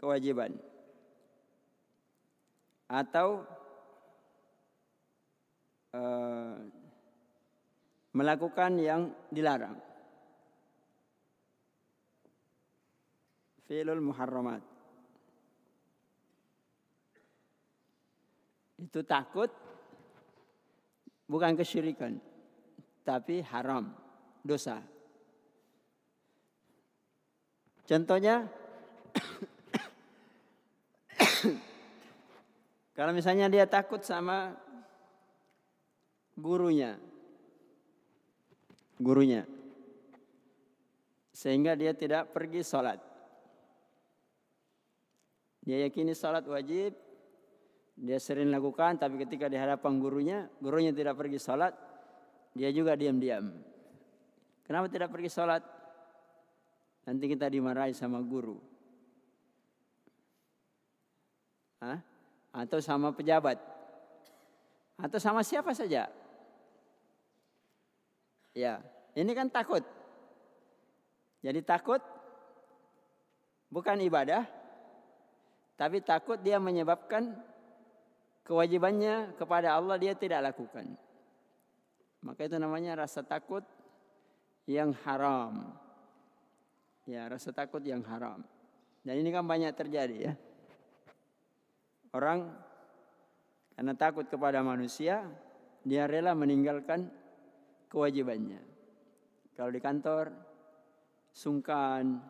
kewajiban 0.00 0.56
atau 2.88 3.44
Eh, 5.98 6.54
melakukan 8.14 8.78
yang 8.78 9.10
dilarang. 9.34 9.74
Fi'lul 13.66 13.98
muharramat. 14.00 14.62
Itu 18.78 19.02
takut 19.02 19.50
bukan 21.26 21.58
kesyirikan, 21.58 22.22
tapi 23.02 23.42
haram, 23.42 23.90
dosa. 24.46 24.78
Contohnya 27.84 28.46
kalau 32.96 33.10
misalnya 33.10 33.50
dia 33.50 33.66
takut 33.66 34.00
sama 34.06 34.67
gurunya. 36.38 36.94
Gurunya. 39.02 39.42
Sehingga 41.34 41.74
dia 41.74 41.94
tidak 41.94 42.30
pergi 42.30 42.62
sholat. 42.62 42.98
Dia 45.66 45.86
yakini 45.86 46.14
sholat 46.14 46.46
wajib. 46.46 46.94
Dia 47.98 48.22
sering 48.22 48.54
lakukan 48.54 48.94
tapi 49.02 49.18
ketika 49.26 49.50
di 49.50 49.58
hadapan 49.58 49.98
gurunya. 49.98 50.38
Gurunya 50.62 50.94
tidak 50.94 51.18
pergi 51.18 51.38
sholat. 51.42 51.74
Dia 52.54 52.70
juga 52.70 52.94
diam-diam. 52.94 53.54
Kenapa 54.66 54.86
tidak 54.90 55.10
pergi 55.14 55.30
sholat? 55.30 55.62
Nanti 57.06 57.24
kita 57.30 57.46
dimarahi 57.46 57.94
sama 57.94 58.18
guru. 58.20 58.58
Hah? 61.78 62.02
Atau 62.50 62.82
sama 62.82 63.14
pejabat. 63.14 63.56
Atau 64.98 65.22
sama 65.22 65.46
siapa 65.46 65.70
saja. 65.70 66.10
Ya, 68.54 68.80
ini 69.16 69.32
kan 69.36 69.48
takut. 69.52 69.84
Jadi 71.42 71.60
takut 71.62 72.02
bukan 73.70 73.98
ibadah, 74.02 74.46
tapi 75.78 76.02
takut 76.02 76.40
dia 76.42 76.58
menyebabkan 76.58 77.38
kewajibannya 78.42 79.36
kepada 79.38 79.76
Allah 79.76 80.00
dia 80.00 80.16
tidak 80.16 80.52
lakukan. 80.52 80.98
Maka 82.24 82.50
itu 82.50 82.58
namanya 82.58 83.06
rasa 83.06 83.22
takut 83.22 83.62
yang 84.66 84.90
haram. 85.06 85.70
Ya, 87.06 87.24
rasa 87.30 87.54
takut 87.54 87.80
yang 87.86 88.02
haram. 88.04 88.42
Dan 89.06 89.22
ini 89.22 89.30
kan 89.30 89.46
banyak 89.46 89.72
terjadi 89.72 90.16
ya. 90.18 90.34
Orang 92.10 92.50
karena 93.78 93.94
takut 93.94 94.26
kepada 94.26 94.58
manusia, 94.58 95.22
dia 95.86 96.10
rela 96.10 96.34
meninggalkan 96.34 97.06
kewajibannya. 97.88 98.60
Kalau 99.56 99.74
di 99.74 99.80
kantor, 99.82 100.30
sungkan 101.34 102.22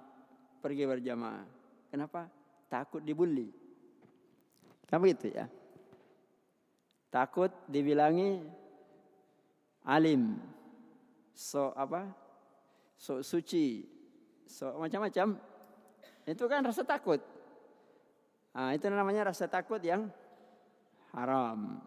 pergi 0.65 0.85
berjamaah. 0.89 1.45
Kenapa? 1.93 2.31
Takut 2.69 3.05
dibully. 3.05 3.53
Kan 4.89 5.05
begitu 5.05 5.37
ya. 5.37 5.45
Takut 7.13 7.53
dibilangi 7.69 8.41
alim. 9.85 10.41
So 11.33 11.73
apa? 11.77 12.09
So 12.97 13.21
suci. 13.21 13.85
So 14.49 14.77
macam-macam. 14.81 15.37
Itu 16.29 16.45
kan 16.49 16.61
rasa 16.65 16.85
takut. 16.85 17.21
Nah, 18.53 18.75
itu 18.75 18.91
namanya 18.91 19.33
rasa 19.33 19.49
takut 19.49 19.81
yang 19.81 20.11
haram. 21.15 21.81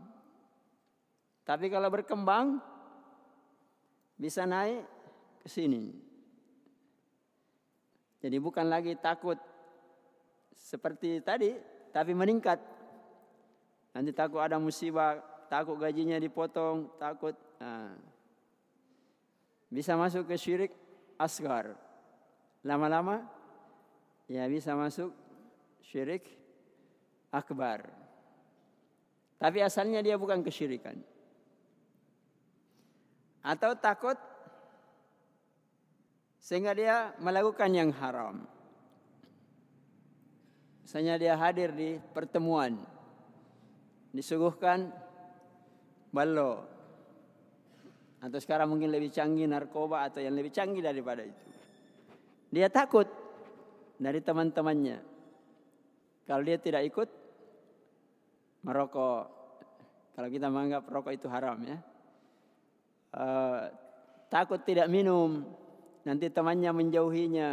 Tapi 1.46 1.68
kalau 1.68 1.92
berkembang 1.92 2.64
bisa 4.22 4.46
naik 4.46 4.86
ke 5.42 5.50
sini. 5.50 5.90
Jadi 8.22 8.38
bukan 8.38 8.70
lagi 8.70 8.94
takut 9.02 9.42
seperti 10.54 11.26
tadi, 11.26 11.58
tapi 11.90 12.14
meningkat. 12.14 12.62
Nanti 13.98 14.14
takut 14.14 14.46
ada 14.46 14.62
musibah, 14.62 15.18
takut 15.50 15.74
gajinya 15.82 16.22
dipotong, 16.22 16.94
takut. 17.02 17.34
Nah. 17.58 17.98
Bisa 19.74 19.98
masuk 19.98 20.30
ke 20.30 20.38
syirik 20.38 20.72
asgar. 21.18 21.74
Lama-lama 22.62 23.26
ya 24.30 24.46
bisa 24.46 24.78
masuk 24.78 25.10
syirik 25.82 26.30
akbar. 27.34 27.90
Tapi 29.42 29.66
asalnya 29.66 30.06
dia 30.06 30.14
bukan 30.22 30.46
kesyirikan 30.46 31.02
atau 33.42 33.74
takut 33.78 34.18
sehingga 36.42 36.74
dia 36.74 37.14
melakukan 37.22 37.70
yang 37.70 37.90
haram. 37.94 38.46
Misalnya 40.82 41.16
dia 41.22 41.38
hadir 41.38 41.72
di 41.72 42.02
pertemuan 42.12 42.82
disuguhkan 44.12 44.92
ballo 46.12 46.68
atau 48.22 48.38
sekarang 48.38 48.70
mungkin 48.70 48.94
lebih 48.94 49.10
canggih 49.10 49.48
narkoba 49.50 50.06
atau 50.06 50.22
yang 50.22 50.36
lebih 50.38 50.54
canggih 50.54 50.84
daripada 50.84 51.26
itu. 51.26 51.46
Dia 52.52 52.68
takut 52.68 53.08
dari 53.96 54.20
teman-temannya. 54.20 55.00
Kalau 56.28 56.44
dia 56.44 56.60
tidak 56.62 56.86
ikut 56.92 57.10
merokok, 58.62 59.24
kalau 60.14 60.30
kita 60.30 60.52
menganggap 60.52 60.84
rokok 60.86 61.14
itu 61.16 61.28
haram 61.32 61.58
ya, 61.66 61.80
uh, 63.16 63.68
takut 64.32 64.64
tidak 64.64 64.88
minum, 64.88 65.44
nanti 66.08 66.32
temannya 66.32 66.72
menjauhinya, 66.72 67.50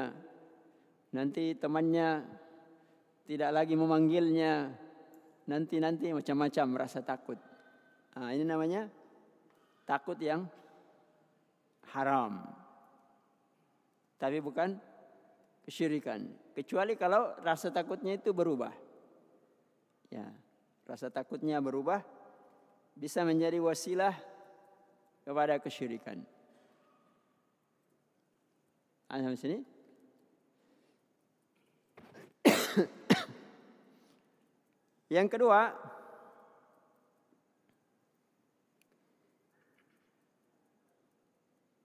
nanti 1.14 1.58
temannya 1.58 2.22
tidak 3.28 3.50
lagi 3.52 3.74
memanggilnya, 3.76 4.72
nanti 5.50 5.76
nanti 5.82 6.14
macam-macam 6.14 6.66
merasa 6.68 7.02
takut. 7.04 7.36
Nah, 8.18 8.34
ini 8.34 8.42
namanya 8.42 8.90
takut 9.86 10.18
yang 10.18 10.48
haram. 11.94 12.44
Tapi 14.18 14.42
bukan 14.42 14.74
kesyirikan. 15.62 16.26
Kecuali 16.56 16.98
kalau 16.98 17.38
rasa 17.44 17.70
takutnya 17.70 18.18
itu 18.18 18.34
berubah. 18.34 18.74
Ya, 20.10 20.26
rasa 20.88 21.12
takutnya 21.12 21.60
berubah 21.62 22.02
bisa 22.98 23.22
menjadi 23.22 23.62
wasilah 23.62 24.16
kepada 25.28 25.60
kesyirikan. 25.60 26.24
Di 29.12 29.36
sini? 29.36 29.60
Yang 35.20 35.28
kedua, 35.36 35.76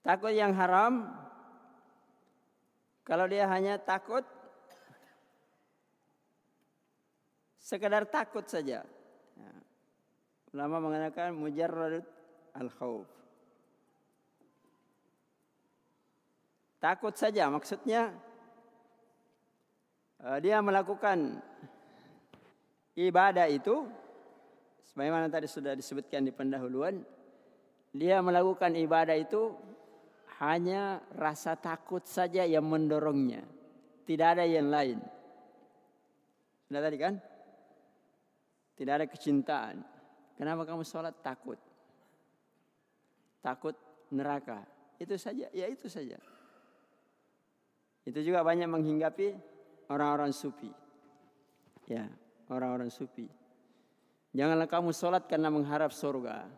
takut 0.08 0.32
yang 0.32 0.56
haram 0.56 1.08
kalau 3.04 3.28
dia 3.28 3.48
hanya 3.52 3.80
takut 3.80 4.24
sekedar 7.60 8.08
takut 8.08 8.44
saja. 8.48 8.84
Ya. 9.40 9.54
Ulama 10.52 10.92
mengatakan 10.92 11.36
mujarrad 11.36 12.04
al-khauf. 12.56 13.23
Takut 16.84 17.16
saja 17.16 17.48
maksudnya 17.48 18.12
eh, 20.20 20.38
dia 20.44 20.60
melakukan 20.60 21.40
ibadah 23.00 23.48
itu 23.48 23.88
sebagaimana 24.92 25.32
tadi 25.32 25.48
sudah 25.48 25.80
disebutkan 25.80 26.28
di 26.28 26.36
pendahuluan 26.36 27.00
dia 27.96 28.20
melakukan 28.20 28.76
ibadah 28.76 29.16
itu 29.16 29.56
hanya 30.44 31.00
rasa 31.16 31.56
takut 31.56 32.04
saja 32.04 32.44
yang 32.44 32.68
mendorongnya. 32.68 33.48
Tidak 34.04 34.28
ada 34.28 34.44
yang 34.44 34.68
lain. 34.68 35.00
Sudah 36.68 36.82
tadi 36.84 36.98
kan? 37.00 37.16
Tidak 38.76 38.92
ada 38.92 39.08
kecintaan. 39.08 39.80
Kenapa 40.36 40.68
kamu 40.68 40.84
sholat? 40.84 41.16
Takut. 41.24 41.56
Takut 43.40 43.78
neraka. 44.12 44.68
Itu 45.00 45.16
saja. 45.16 45.48
Ya 45.54 45.70
itu 45.72 45.88
saja 45.88 46.20
itu 48.04 48.20
juga 48.20 48.44
banyak 48.44 48.68
menghinggapi 48.68 49.36
orang-orang 49.88 50.32
sufi 50.36 50.84
ya 51.88 52.08
orang-orang 52.52 52.92
sufi. 52.92 53.28
Janganlah 54.34 54.66
kamu 54.66 54.90
sholat 54.96 55.30
karena 55.30 55.54
mengharap 55.54 55.94
surga. 55.94 56.50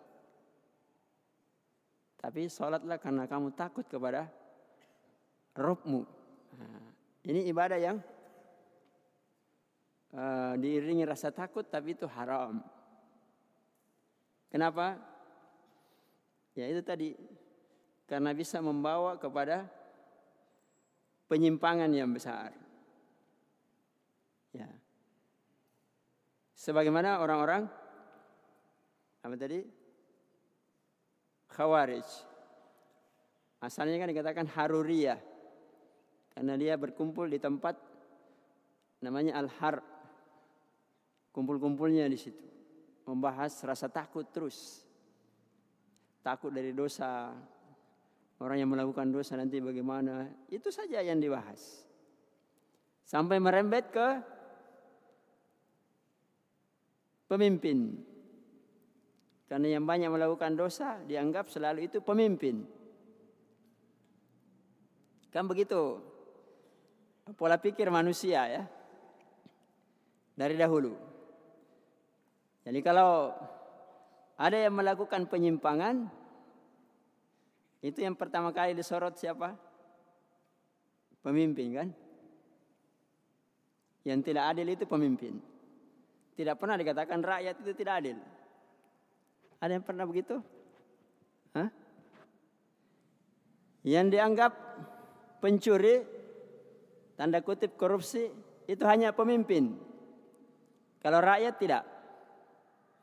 Tapi 2.15 2.49
sholatlah 2.49 2.97
karena 2.97 3.29
kamu 3.29 3.53
takut 3.53 3.85
kepada 3.85 4.31
Robmu. 5.55 6.03
Nah, 6.55 6.83
ini 7.27 7.47
ibadah 7.51 7.79
yang 7.79 7.97
uh, 10.15 10.53
diiringi 10.57 11.03
rasa 11.03 11.29
takut 11.35 11.67
tapi 11.67 11.93
itu 11.93 12.07
haram. 12.07 12.63
Kenapa? 14.49 14.95
Ya 16.55 16.71
itu 16.71 16.79
tadi 16.79 17.11
karena 18.07 18.31
bisa 18.31 18.63
membawa 18.63 19.19
kepada 19.19 19.67
penyimpangan 21.25 21.89
yang 21.89 22.13
besar. 22.13 22.53
Ya. 24.53 24.69
Sebagaimana 26.55 27.19
orang-orang 27.21 27.67
apa 29.25 29.35
tadi? 29.35 29.59
Khawarij. 31.49 32.05
Asalnya 33.63 33.97
kan 33.97 34.09
dikatakan 34.13 34.45
Haruriyah. 34.53 35.17
Karena 36.35 36.53
dia 36.59 36.75
berkumpul 36.75 37.31
di 37.31 37.39
tempat 37.41 37.73
namanya 39.01 39.41
Al-Har. 39.41 39.81
Kumpul-kumpulnya 41.33 42.05
di 42.05 42.19
situ. 42.19 42.45
Membahas 43.09 43.55
rasa 43.65 43.89
takut 43.89 44.29
terus. 44.29 44.85
Takut 46.21 46.53
dari 46.53 46.75
dosa. 46.75 47.33
Orang 48.35 48.59
yang 48.59 48.67
melakukan 48.67 49.15
dosa 49.15 49.39
nanti 49.39 49.63
bagaimana. 49.63 50.27
Itu 50.51 50.67
saja 50.67 50.99
yang 50.99 51.23
dibahas. 51.23 51.87
Sampai 53.07 53.39
merembet 53.39 53.87
ke 53.95 54.07
pemimpin. 57.31 57.95
Karena 59.45 59.79
yang 59.79 59.85
banyak 59.87 60.09
melakukan 60.11 60.57
dosa 60.57 60.99
dianggap 61.05 61.47
selalu 61.47 61.87
itu 61.87 62.03
pemimpin. 62.03 62.65
Kan 65.31 65.47
begitu 65.47 66.01
pola 67.39 67.55
pikir 67.55 67.87
manusia 67.87 68.51
ya. 68.51 68.63
Dari 70.35 70.59
dahulu. 70.59 70.91
Jadi 72.67 72.79
kalau 72.83 73.31
ada 74.35 74.57
yang 74.59 74.75
melakukan 74.75 75.31
penyimpangan 75.31 76.24
itu 77.85 78.01
yang 78.01 78.17
pertama 78.17 78.49
kali 78.49 78.73
disorot 78.73 79.13
siapa? 79.13 79.53
Pemimpin 81.21 81.69
kan? 81.69 81.87
Yang 84.01 84.33
tidak 84.33 84.43
adil 84.49 84.73
itu 84.73 84.85
pemimpin. 84.89 85.37
Tidak 86.33 86.57
pernah 86.57 86.81
dikatakan 86.81 87.21
rakyat 87.21 87.61
itu 87.61 87.77
tidak 87.77 87.93
adil. 88.01 88.17
Ada 89.61 89.77
yang 89.77 89.85
pernah 89.85 90.05
begitu? 90.09 90.41
Hah? 91.53 91.69
Yang 93.85 94.17
dianggap 94.17 94.53
pencuri, 95.37 96.01
tanda 97.13 97.37
kutip 97.45 97.77
korupsi, 97.77 98.33
itu 98.65 98.81
hanya 98.89 99.13
pemimpin. 99.13 99.77
Kalau 101.05 101.21
rakyat 101.21 101.53
tidak. 101.61 101.85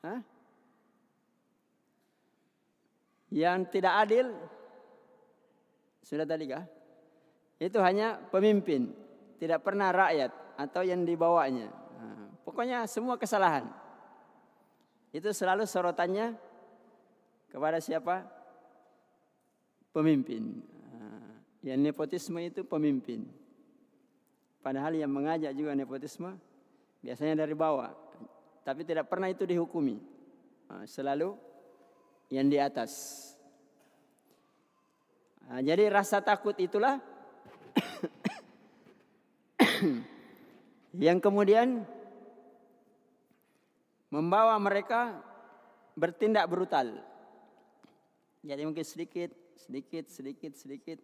Hah? 0.03 0.21
Yang 3.31 3.59
tidak 3.71 3.95
adil, 3.95 4.27
sudah 6.12 6.29
tadi 6.29 6.44
kah? 6.44 6.68
Itu 7.57 7.81
hanya 7.81 8.20
pemimpin, 8.29 8.92
tidak 9.40 9.64
pernah 9.64 9.88
rakyat 9.88 10.61
atau 10.61 10.85
yang 10.85 11.09
dibawanya. 11.09 11.72
Pokoknya 12.42 12.85
semua 12.90 13.16
kesalahan. 13.16 13.70
Itu 15.14 15.31
selalu 15.31 15.64
sorotannya 15.64 16.35
kepada 17.48 17.79
siapa? 17.79 18.27
Pemimpin. 19.92 20.61
Ah, 20.92 21.33
yang 21.62 21.81
nepotisme 21.85 22.40
itu 22.40 22.64
pemimpin. 22.64 23.29
Padahal 24.64 24.96
yang 24.96 25.12
mengajak 25.12 25.53
juga 25.53 25.77
nepotisme 25.77 26.35
biasanya 27.05 27.44
dari 27.44 27.53
bawah. 27.53 27.92
Tapi 28.64 28.83
tidak 28.88 29.07
pernah 29.07 29.29
itu 29.29 29.44
dihukumi. 29.44 30.01
Ah, 30.66 30.83
selalu 30.88 31.37
yang 32.33 32.48
di 32.48 32.57
atas. 32.57 33.32
Nah, 35.48 35.61
jadi 35.64 35.88
rasa 35.90 36.22
takut 36.22 36.55
itulah 36.61 37.00
yang 41.07 41.18
kemudian 41.18 41.83
membawa 44.12 44.59
mereka 44.61 45.16
bertindak 45.96 46.44
brutal. 46.48 47.00
Jadi 48.42 48.62
mungkin 48.66 48.85
sedikit, 48.85 49.31
sedikit, 49.57 50.05
sedikit, 50.11 50.52
sedikit. 50.59 50.98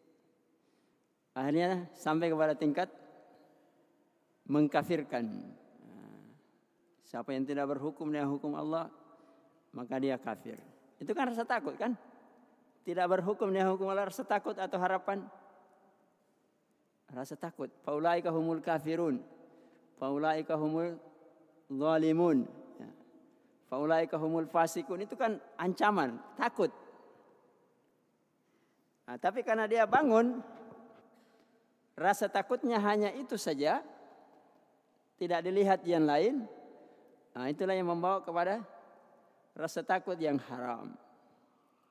Akhirnya 1.32 1.86
sampai 1.94 2.28
kepada 2.28 2.58
tingkat 2.58 2.90
mengkafirkan. 4.48 5.54
Siapa 7.08 7.32
yang 7.32 7.48
tidak 7.48 7.72
berhukum 7.72 8.12
dengan 8.12 8.28
hukum 8.28 8.52
Allah, 8.52 8.92
maka 9.72 9.96
dia 9.96 10.20
kafir. 10.20 10.60
Itu 11.00 11.16
kan 11.16 11.32
rasa 11.32 11.46
takut 11.46 11.78
kan? 11.78 11.96
Tidak 12.88 13.04
berhukum 13.04 13.52
dengan 13.52 13.76
hukum 13.76 13.92
Allah, 13.92 14.08
rasa 14.08 14.24
takut 14.24 14.56
atau 14.56 14.80
harapan? 14.80 15.20
Rasa 17.12 17.36
takut. 17.36 17.68
Faulaika 17.84 18.32
humul 18.32 18.64
kafirun. 18.64 19.20
Faulaika 20.00 20.56
humul 20.56 20.96
zalimun. 21.68 22.48
Faulaika 23.68 24.16
humul 24.16 24.48
fasikun 24.48 25.04
itu 25.04 25.12
kan 25.20 25.36
ancaman, 25.60 26.16
takut. 26.40 26.72
Nah, 29.04 29.20
tapi 29.20 29.44
karena 29.44 29.68
dia 29.68 29.84
bangun, 29.84 30.40
rasa 31.92 32.32
takutnya 32.32 32.80
hanya 32.80 33.12
itu 33.12 33.36
saja, 33.36 33.84
tidak 35.20 35.44
dilihat 35.44 35.84
yang 35.84 36.08
lain. 36.08 36.48
Nah, 37.36 37.52
itulah 37.52 37.76
yang 37.76 37.92
membawa 37.92 38.24
kepada 38.24 38.64
rasa 39.52 39.84
takut 39.84 40.16
yang 40.16 40.40
haram. 40.48 40.96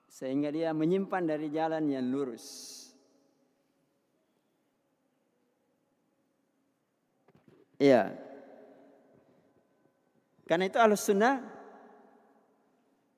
Sehingga 0.07 0.49
dia 0.49 0.71
menyimpan 0.73 1.23
dari 1.27 1.51
jalan 1.51 1.85
yang 1.91 2.07
lurus. 2.09 2.45
Iya. 7.77 8.09
Karena 10.47 10.65
itu 10.65 10.79
alus 10.81 11.03
sunnah 11.05 11.35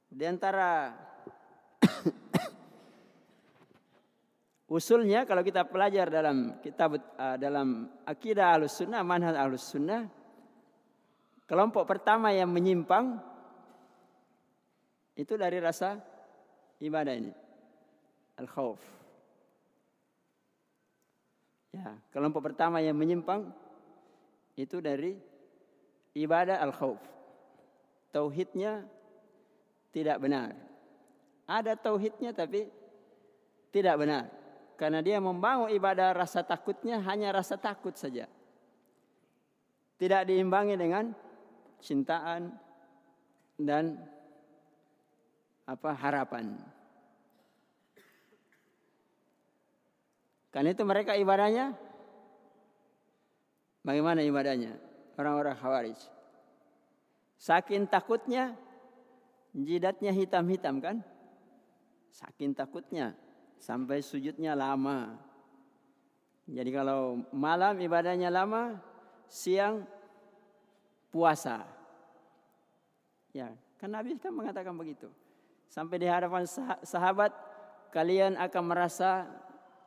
di 0.10 0.26
antara 0.26 0.92
usulnya 4.76 5.24
kalau 5.24 5.46
kita 5.46 5.64
pelajar 5.70 6.10
dalam 6.10 6.60
kitab 6.60 6.98
uh, 6.98 7.38
dalam 7.38 7.88
akidah 8.04 8.58
alus 8.58 8.82
sunnah 8.82 9.06
manhaj 9.06 9.38
alus 9.38 9.70
sunnah 9.70 10.10
kelompok 11.46 11.86
pertama 11.86 12.34
yang 12.34 12.50
menyimpang 12.50 13.22
itu 15.14 15.38
dari 15.38 15.62
rasa 15.62 16.02
ibadah 16.80 17.14
ini 17.16 17.32
al 18.40 18.48
khawf 18.48 18.80
ya 21.76 21.96
kelompok 22.12 22.52
pertama 22.52 22.80
yang 22.82 22.96
menyimpang 22.96 23.52
itu 24.56 24.80
dari 24.82 25.16
ibadah 26.16 26.60
al 26.60 26.74
khawf 26.74 27.00
tauhidnya 28.10 28.86
tidak 29.90 30.18
benar. 30.22 30.54
Ada 31.50 31.74
tauhidnya 31.74 32.34
tapi 32.34 32.70
tidak 33.74 33.96
benar. 33.98 34.30
Karena 34.78 35.04
dia 35.04 35.18
membangun 35.20 35.74
ibadah 35.74 36.16
rasa 36.16 36.46
takutnya 36.46 37.02
hanya 37.04 37.34
rasa 37.34 37.58
takut 37.60 37.98
saja. 37.98 38.30
Tidak 40.00 40.22
diimbangi 40.30 40.80
dengan 40.80 41.12
cintaan 41.84 42.56
dan 43.60 44.00
apa 45.70 45.94
harapan. 45.94 46.58
Karena 50.50 50.74
itu 50.74 50.82
mereka 50.82 51.14
ibadahnya 51.14 51.78
bagaimana 53.86 54.26
ibadahnya? 54.26 54.74
Orang-orang 55.14 55.54
Khawarij. 55.54 56.00
Saking 57.38 57.86
takutnya 57.86 58.58
jidatnya 59.54 60.10
hitam-hitam 60.10 60.82
kan? 60.82 60.98
Saking 62.10 62.58
takutnya 62.58 63.14
sampai 63.62 64.02
sujudnya 64.02 64.58
lama. 64.58 65.22
Jadi 66.50 66.74
kalau 66.74 67.22
malam 67.30 67.78
ibadahnya 67.78 68.34
lama, 68.34 68.82
siang 69.30 69.86
puasa. 71.14 71.62
Ya, 73.30 73.54
kan 73.78 73.94
Nabi 73.94 74.18
kan 74.18 74.34
mengatakan 74.34 74.74
begitu. 74.74 75.14
Sampai 75.70 76.02
di 76.02 76.10
hadapan 76.10 76.50
sahabat 76.82 77.30
kalian 77.94 78.42
akan 78.42 78.64
merasa 78.66 79.30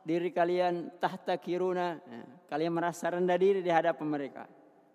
diri 0.07 0.31
kalian 0.31 0.95
tahta 0.99 1.35
kiruna. 1.35 1.99
Ya, 1.99 2.23
kalian 2.47 2.71
merasa 2.71 3.11
rendah 3.11 3.35
diri 3.35 3.59
di 3.59 3.67
hadapan 3.67 4.07
mereka. 4.07 4.43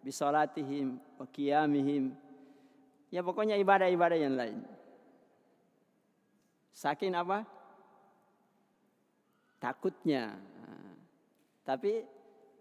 Bisolatihim, 0.00 0.96
wa 1.20 1.26
qiyamihim, 1.28 2.16
Ya 3.08 3.24
pokoknya 3.24 3.56
ibadah-ibadah 3.56 4.18
yang 4.20 4.36
lain. 4.36 4.60
Saking 6.76 7.16
apa? 7.16 7.44
Takutnya. 9.58 10.38
tapi 11.68 12.00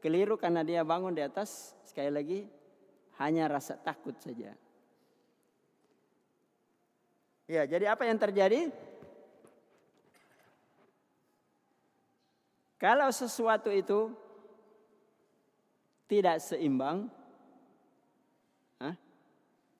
keliru 0.03 0.35
karena 0.35 0.67
dia 0.67 0.83
bangun 0.83 1.15
di 1.15 1.23
atas 1.23 1.71
sekali 1.87 2.11
lagi 2.11 2.39
hanya 3.23 3.47
rasa 3.47 3.79
takut 3.79 4.19
saja. 4.19 4.51
Ya, 7.47 7.63
jadi 7.63 7.95
apa 7.95 8.03
yang 8.03 8.19
terjadi? 8.19 8.67
Kalau 12.77 13.09
sesuatu 13.09 13.71
itu 13.71 14.11
tidak 16.11 16.43
seimbang, 16.43 17.09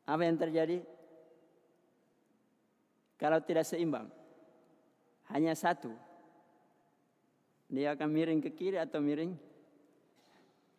apa 0.08 0.21
yang 0.23 0.39
terjadi? 0.39 0.80
Kalau 3.19 3.43
tidak 3.43 3.67
seimbang, 3.67 4.08
hanya 5.27 5.51
satu. 5.51 5.91
Dia 7.67 7.91
akan 7.91 8.08
miring 8.08 8.39
ke 8.39 8.56
kiri 8.56 8.80
atau 8.80 9.03
miring 9.03 9.36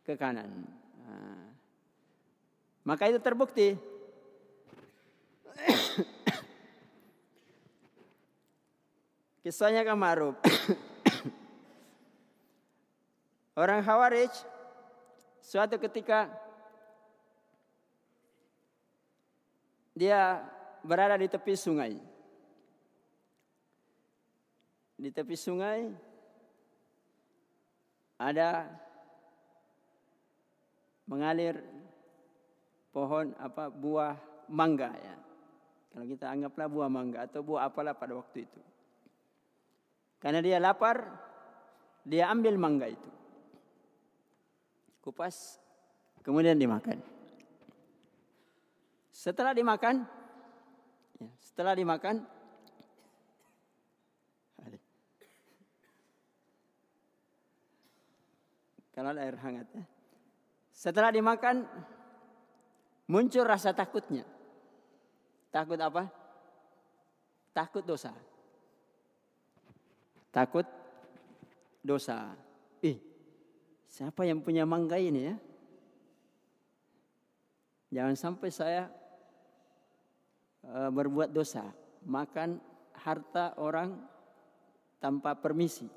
ke 0.08 0.16
kanan. 0.16 0.48
Nah. 1.04 1.44
Maka 2.88 3.12
itu 3.12 3.20
terbukti. 3.20 3.76
Kisahnya 9.48 9.80
kan 9.80 9.96
maruf. 9.96 10.36
Orang 13.56 13.80
Khawarij 13.80 14.28
suatu 15.40 15.80
ketika 15.80 16.28
dia 19.96 20.44
berada 20.84 21.16
di 21.16 21.32
tepi 21.32 21.56
sungai. 21.56 21.96
Di 25.00 25.08
tepi 25.08 25.32
sungai 25.32 25.96
ada 28.20 28.68
mengalir 31.08 31.56
pohon 32.92 33.32
apa 33.40 33.72
buah 33.72 34.12
mangga 34.52 34.92
ya. 34.92 35.16
Kalau 35.96 36.04
kita 36.04 36.36
anggaplah 36.36 36.68
buah 36.68 36.92
mangga 36.92 37.24
atau 37.24 37.40
buah 37.40 37.64
apalah 37.64 37.96
pada 37.96 38.12
waktu 38.12 38.44
itu. 38.44 38.67
Karena 40.18 40.42
dia 40.42 40.58
lapar, 40.58 41.06
dia 42.02 42.26
ambil 42.30 42.58
mangga 42.58 42.90
itu. 42.90 43.10
Kupas, 44.98 45.62
kemudian 46.26 46.58
dimakan. 46.58 46.98
Setelah 49.14 49.54
dimakan, 49.54 50.06
ya, 51.18 51.30
setelah 51.38 51.74
dimakan, 51.74 52.26
kalau 58.98 59.14
air 59.14 59.38
hangat 59.38 59.70
ya. 59.70 59.86
Setelah 60.74 61.14
dimakan, 61.14 61.62
muncul 63.06 63.46
rasa 63.46 63.70
takutnya. 63.70 64.26
Takut 65.54 65.78
apa? 65.78 66.10
Takut 67.54 67.86
dosa. 67.86 68.10
Takut 70.30 70.64
dosa. 71.80 72.36
Ih, 72.84 73.00
siapa 73.88 74.22
yang 74.28 74.44
punya 74.44 74.68
mangga 74.68 75.00
ini 75.00 75.32
ya? 75.32 75.36
Jangan 77.88 78.16
sampai 78.20 78.52
saya 78.52 78.92
Eh, 80.68 80.90
berbuat 80.92 81.32
dosa, 81.32 81.64
makan 82.04 82.60
harta 82.92 83.56
orang 83.56 83.96
tanpa 85.00 85.32
permisi, 85.32 85.88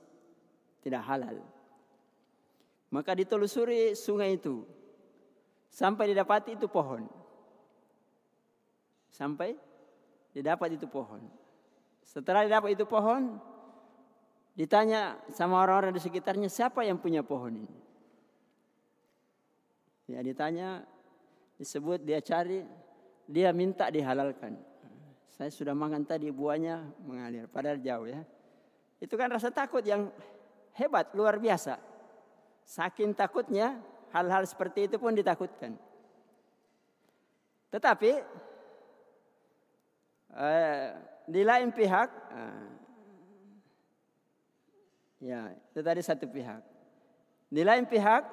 tidak 0.79 1.03
halal. 1.03 1.43
Maka 2.87 3.11
ditelusuri 3.11 3.99
sungai 3.99 4.39
itu 4.39 4.63
sampai 5.67 6.15
didapati 6.15 6.55
itu 6.55 6.71
pohon. 6.71 7.03
Sampai 9.11 9.59
didapat 10.31 10.79
itu 10.79 10.87
pohon. 10.87 11.19
Setelah 11.99 12.47
didapat 12.47 12.71
itu 12.71 12.87
pohon, 12.87 13.43
ditanya 14.51 15.17
sama 15.31 15.63
orang-orang 15.63 15.95
di 15.95 16.01
sekitarnya 16.03 16.51
siapa 16.51 16.83
yang 16.83 16.99
punya 16.99 17.23
pohon 17.23 17.63
ini. 17.63 17.77
Ya 20.11 20.19
ditanya, 20.19 20.83
disebut 21.55 22.03
dia 22.03 22.19
cari, 22.19 22.67
dia 23.31 23.55
minta 23.55 23.87
dihalalkan. 23.87 24.59
Saya 25.31 25.47
sudah 25.47 25.71
makan 25.71 26.03
tadi 26.03 26.27
buahnya 26.29 26.83
mengalir, 27.07 27.47
padahal 27.47 27.79
jauh 27.79 28.11
ya. 28.11 28.21
Itu 28.99 29.15
kan 29.15 29.31
rasa 29.31 29.49
takut 29.49 29.81
yang 29.87 30.11
hebat, 30.75 31.15
luar 31.15 31.39
biasa. 31.39 31.79
Saking 32.67 33.15
takutnya, 33.15 33.79
hal-hal 34.11 34.43
seperti 34.43 34.91
itu 34.91 34.99
pun 34.99 35.15
ditakutkan. 35.15 35.79
Tetapi 37.71 38.11
eh, 40.35 40.87
di 41.25 41.41
lain 41.47 41.71
pihak, 41.71 42.09
eh, 42.35 42.80
ya 45.21 45.53
itu 45.53 45.79
tadi 45.79 46.01
satu 46.01 46.25
pihak. 46.25 46.65
Di 47.51 47.61
lain 47.61 47.85
pihak, 47.85 48.23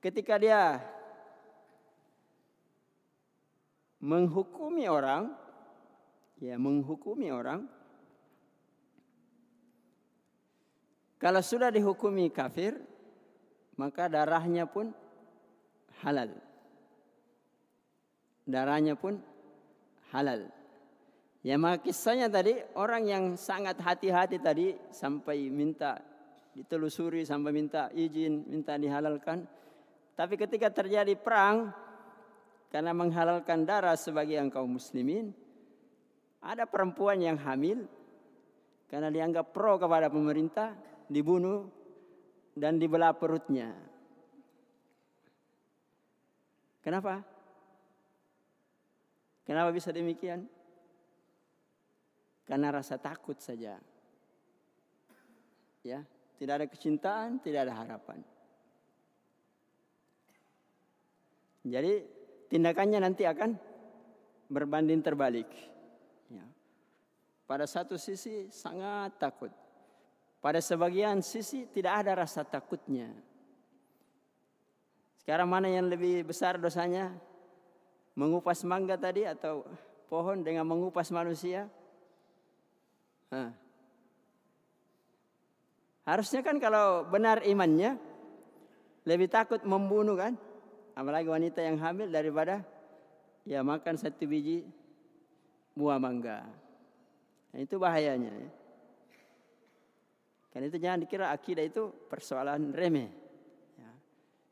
ketika 0.00 0.40
dia 0.40 0.80
menghukumi 4.00 4.88
orang 4.88 5.28
ya 6.40 6.56
menghukumi 6.56 7.28
orang 7.28 7.68
kalau 11.20 11.44
sudah 11.44 11.68
dihukumi 11.68 12.32
kafir 12.32 12.80
maka 13.76 14.08
darahnya 14.08 14.64
pun 14.64 14.96
halal 16.00 16.32
darahnya 18.48 18.96
pun 18.96 19.20
halal 20.16 20.48
ya 21.40 21.56
maka 21.56 21.88
kisahnya 21.88 22.28
tadi 22.28 22.56
orang 22.76 23.02
yang 23.08 23.24
sangat 23.36 23.80
hati-hati 23.80 24.36
tadi 24.40 24.76
sampai 24.92 25.48
minta 25.48 26.00
ditelusuri 26.52 27.24
sampai 27.24 27.50
minta 27.54 27.88
izin 27.94 28.44
minta 28.48 28.76
dihalalkan 28.76 29.46
tapi 30.18 30.36
ketika 30.36 30.68
terjadi 30.68 31.16
perang 31.16 31.72
karena 32.68 32.92
menghalalkan 32.92 33.64
darah 33.64 33.96
sebagian 33.96 34.52
kaum 34.52 34.76
muslimin 34.76 35.32
ada 36.40 36.64
perempuan 36.64 37.20
yang 37.20 37.36
hamil 37.36 37.84
karena 38.90 39.06
dianggap 39.06 39.54
pro 39.54 39.78
kepada 39.78 40.10
pemerintah, 40.10 40.74
dibunuh 41.06 41.70
dan 42.58 42.74
dibelah 42.74 43.14
perutnya. 43.14 43.70
Kenapa? 46.82 47.22
Kenapa 49.46 49.70
bisa 49.70 49.94
demikian? 49.94 50.50
Karena 52.50 52.74
rasa 52.74 52.98
takut 52.98 53.38
saja. 53.38 53.78
Ya, 55.86 56.02
tidak 56.34 56.54
ada 56.58 56.66
kecintaan, 56.66 57.38
tidak 57.38 57.70
ada 57.70 57.74
harapan. 57.78 58.18
Jadi 61.62 62.02
tindakannya 62.50 62.98
nanti 62.98 63.22
akan 63.22 63.54
berbanding 64.50 64.98
terbalik. 64.98 65.46
Pada 67.50 67.66
satu 67.66 67.98
sisi 67.98 68.46
sangat 68.46 69.18
takut. 69.18 69.50
Pada 70.38 70.62
sebagian 70.62 71.18
sisi 71.18 71.66
tidak 71.66 72.06
ada 72.06 72.22
rasa 72.22 72.46
takutnya. 72.46 73.10
Sekarang 75.18 75.50
mana 75.50 75.66
yang 75.66 75.90
lebih 75.90 76.30
besar 76.30 76.62
dosanya? 76.62 77.10
Mengupas 78.14 78.62
mangga 78.62 78.94
tadi 78.94 79.26
atau 79.26 79.66
pohon 80.06 80.46
dengan 80.46 80.62
mengupas 80.62 81.10
manusia? 81.10 81.66
Harusnya 86.02 86.42
kan 86.42 86.58
kalau 86.58 87.06
benar 87.06 87.46
imannya 87.46 87.94
lebih 89.06 89.30
takut 89.30 89.62
membunuh 89.62 90.18
kan? 90.18 90.34
Apalagi 90.98 91.30
wanita 91.30 91.62
yang 91.62 91.78
hamil 91.78 92.10
daripada 92.10 92.66
ya 93.46 93.62
makan 93.62 93.94
satu 93.94 94.26
biji 94.26 94.66
buah 95.78 96.02
mangga. 96.02 96.44
Nah, 97.54 97.58
itu 97.62 97.78
bahayanya. 97.78 98.30
Ya. 98.30 98.50
Karena 100.50 100.66
itu 100.66 100.78
jangan 100.82 100.98
dikira 101.06 101.26
akidah 101.30 101.62
itu 101.62 101.94
persoalan 102.10 102.74
remeh. 102.74 103.10
Ya. 103.78 103.92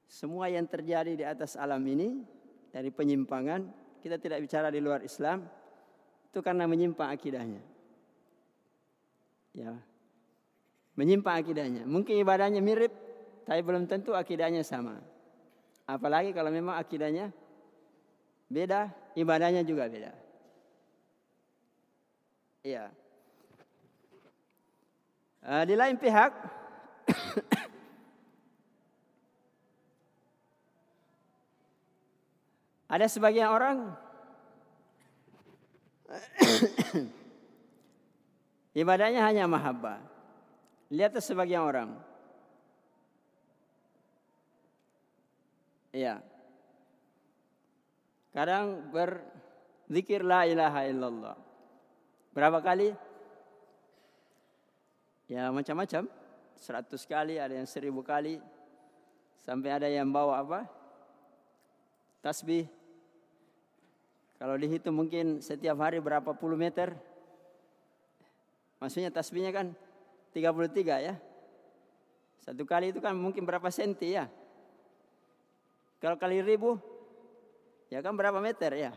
Semua 0.07 0.47
yang 0.47 0.67
terjadi 0.71 1.13
di 1.19 1.25
atas 1.27 1.59
alam 1.59 1.83
ini 1.83 2.23
dari 2.71 2.95
penyimpangan, 2.95 3.67
kita 3.99 4.17
tidak 4.23 4.39
bicara 4.47 4.71
di 4.71 4.79
luar 4.79 5.03
Islam, 5.03 5.43
itu 6.31 6.39
karena 6.39 6.71
menyimpang 6.71 7.11
akidahnya. 7.11 7.78
Ya. 9.55 9.79
Menyimpang 10.99 11.41
akidahnya. 11.41 11.87
Mungkin 11.87 12.21
ibadahnya 12.21 12.59
mirip, 12.59 12.91
tapi 13.47 13.63
belum 13.63 13.87
tentu 13.87 14.17
akidahnya 14.17 14.67
sama. 14.67 14.99
Apalagi 15.89 16.35
kalau 16.35 16.53
memang 16.53 16.77
akidahnya 16.77 17.33
beda, 18.51 18.93
ibadahnya 19.15 19.65
juga 19.65 19.89
beda. 19.89 20.13
Uh, 25.49 25.65
di 25.65 25.73
lain 25.73 25.97
pihak 25.97 26.29
ada 32.93 33.09
sebagian 33.09 33.49
orang 33.49 33.97
ibadahnya 38.79 39.27
hanya 39.27 39.51
mahabbah. 39.51 39.99
Lihat 40.95 41.19
sebagian 41.19 41.67
orang. 41.67 41.91
Iya. 45.91 46.23
Kadang 48.31 48.95
berzikir 48.95 50.23
la 50.23 50.47
ilaha 50.47 50.87
illallah. 50.87 51.37
Berapa 52.31 52.63
kali? 52.63 52.95
Ya 55.27 55.51
macam-macam. 55.51 56.07
Seratus 56.59 57.03
kali, 57.03 57.39
ada 57.39 57.55
yang 57.55 57.67
seribu 57.67 58.07
kali. 58.07 58.39
Sampai 59.43 59.75
ada 59.75 59.91
yang 59.91 60.07
bawa 60.11 60.39
apa? 60.39 60.61
Tasbih. 62.23 62.71
Kalau 64.39 64.55
dihitung 64.55 64.95
mungkin 64.95 65.43
setiap 65.43 65.83
hari 65.83 65.99
berapa 65.99 66.31
puluh 66.31 66.55
meter. 66.55 66.95
Maksudnya 68.79 69.11
tasbihnya 69.11 69.51
kan 69.51 69.75
33 70.35 71.07
ya. 71.07 71.15
Satu 72.39 72.63
kali 72.63 72.95
itu 72.95 73.03
kan 73.03 73.13
mungkin 73.19 73.43
berapa 73.43 73.67
senti 73.69 74.15
ya. 74.15 74.31
Kalau 75.99 76.15
kali 76.15 76.39
ribu, 76.41 76.79
ya 77.91 77.99
kan 77.99 78.15
berapa 78.15 78.39
meter 78.39 78.71
ya. 78.79 78.93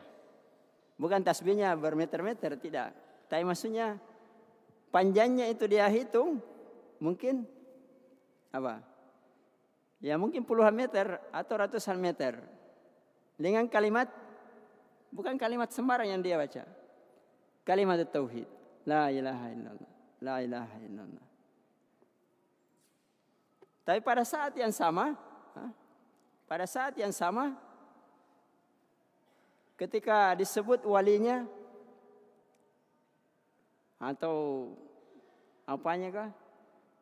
Bukan 1.02 1.26
tasbihnya 1.26 1.74
bermeter-meter, 1.74 2.62
tidak. 2.62 2.94
Tapi 3.26 3.42
maksudnya 3.42 3.98
panjangnya 4.94 5.50
itu 5.50 5.66
dia 5.66 5.90
hitung 5.90 6.38
mungkin 7.02 7.50
apa? 8.54 8.86
Ya 9.98 10.14
mungkin 10.22 10.46
puluhan 10.46 10.78
meter 10.78 11.18
atau 11.34 11.58
ratusan 11.58 11.98
meter. 11.98 12.38
Dengan 13.34 13.66
kalimat 13.66 14.06
bukan 15.10 15.42
kalimat 15.42 15.74
sembarang 15.74 16.14
yang 16.14 16.22
dia 16.22 16.38
baca. 16.38 16.70
Kalimat 17.66 18.06
tauhid. 18.14 18.61
La 18.86 19.14
ilaha 19.14 19.48
illallah. 19.54 19.92
La 20.22 20.36
ilaha 20.42 20.78
illallah. 20.82 21.26
Tapi 23.82 24.00
pada 24.00 24.22
saat 24.22 24.54
yang 24.58 24.70
sama, 24.70 25.18
pada 26.46 26.70
saat 26.70 26.94
yang 26.98 27.10
sama 27.10 27.58
ketika 29.76 30.38
disebut 30.38 30.86
walinya 30.86 31.50
atau 33.98 34.70
apanya 35.66 36.10
kah? 36.14 36.30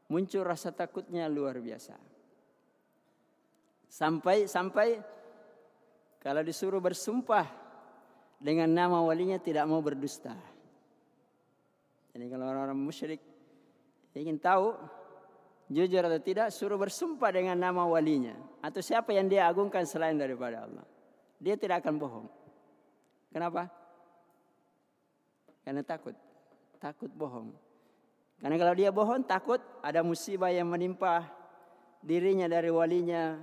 Muncul 0.10 0.42
rasa 0.42 0.74
takutnya 0.74 1.30
luar 1.30 1.62
biasa. 1.62 1.94
Sampai 3.90 4.50
sampai 4.50 4.98
kalau 6.18 6.42
disuruh 6.42 6.82
bersumpah 6.82 7.46
dengan 8.42 8.72
nama 8.72 9.04
walinya 9.06 9.38
tidak 9.38 9.70
mau 9.70 9.84
berdusta. 9.84 10.34
Jadi 12.20 12.36
kalau 12.36 12.52
orang-orang 12.52 12.76
musyrik 12.76 13.24
ingin 14.12 14.36
tahu 14.36 14.76
jujur 15.72 16.04
atau 16.04 16.20
tidak, 16.20 16.52
suruh 16.52 16.76
bersumpah 16.76 17.32
dengan 17.32 17.56
nama 17.56 17.88
walinya 17.88 18.36
atau 18.60 18.84
siapa 18.84 19.16
yang 19.16 19.32
dia 19.32 19.48
agungkan 19.48 19.88
selain 19.88 20.20
daripada 20.20 20.68
Allah. 20.68 20.84
Dia 21.40 21.56
tidak 21.56 21.80
akan 21.80 21.96
bohong. 21.96 22.28
Kenapa? 23.32 23.72
Karena 25.64 25.80
takut 25.80 26.12
takut 26.76 27.08
bohong. 27.08 27.56
Karena 28.44 28.60
kalau 28.60 28.76
dia 28.76 28.92
bohong 28.92 29.24
takut 29.24 29.64
ada 29.80 30.04
musibah 30.04 30.52
yang 30.52 30.68
menimpa 30.68 31.24
dirinya 32.04 32.52
dari 32.52 32.68
walinya, 32.68 33.40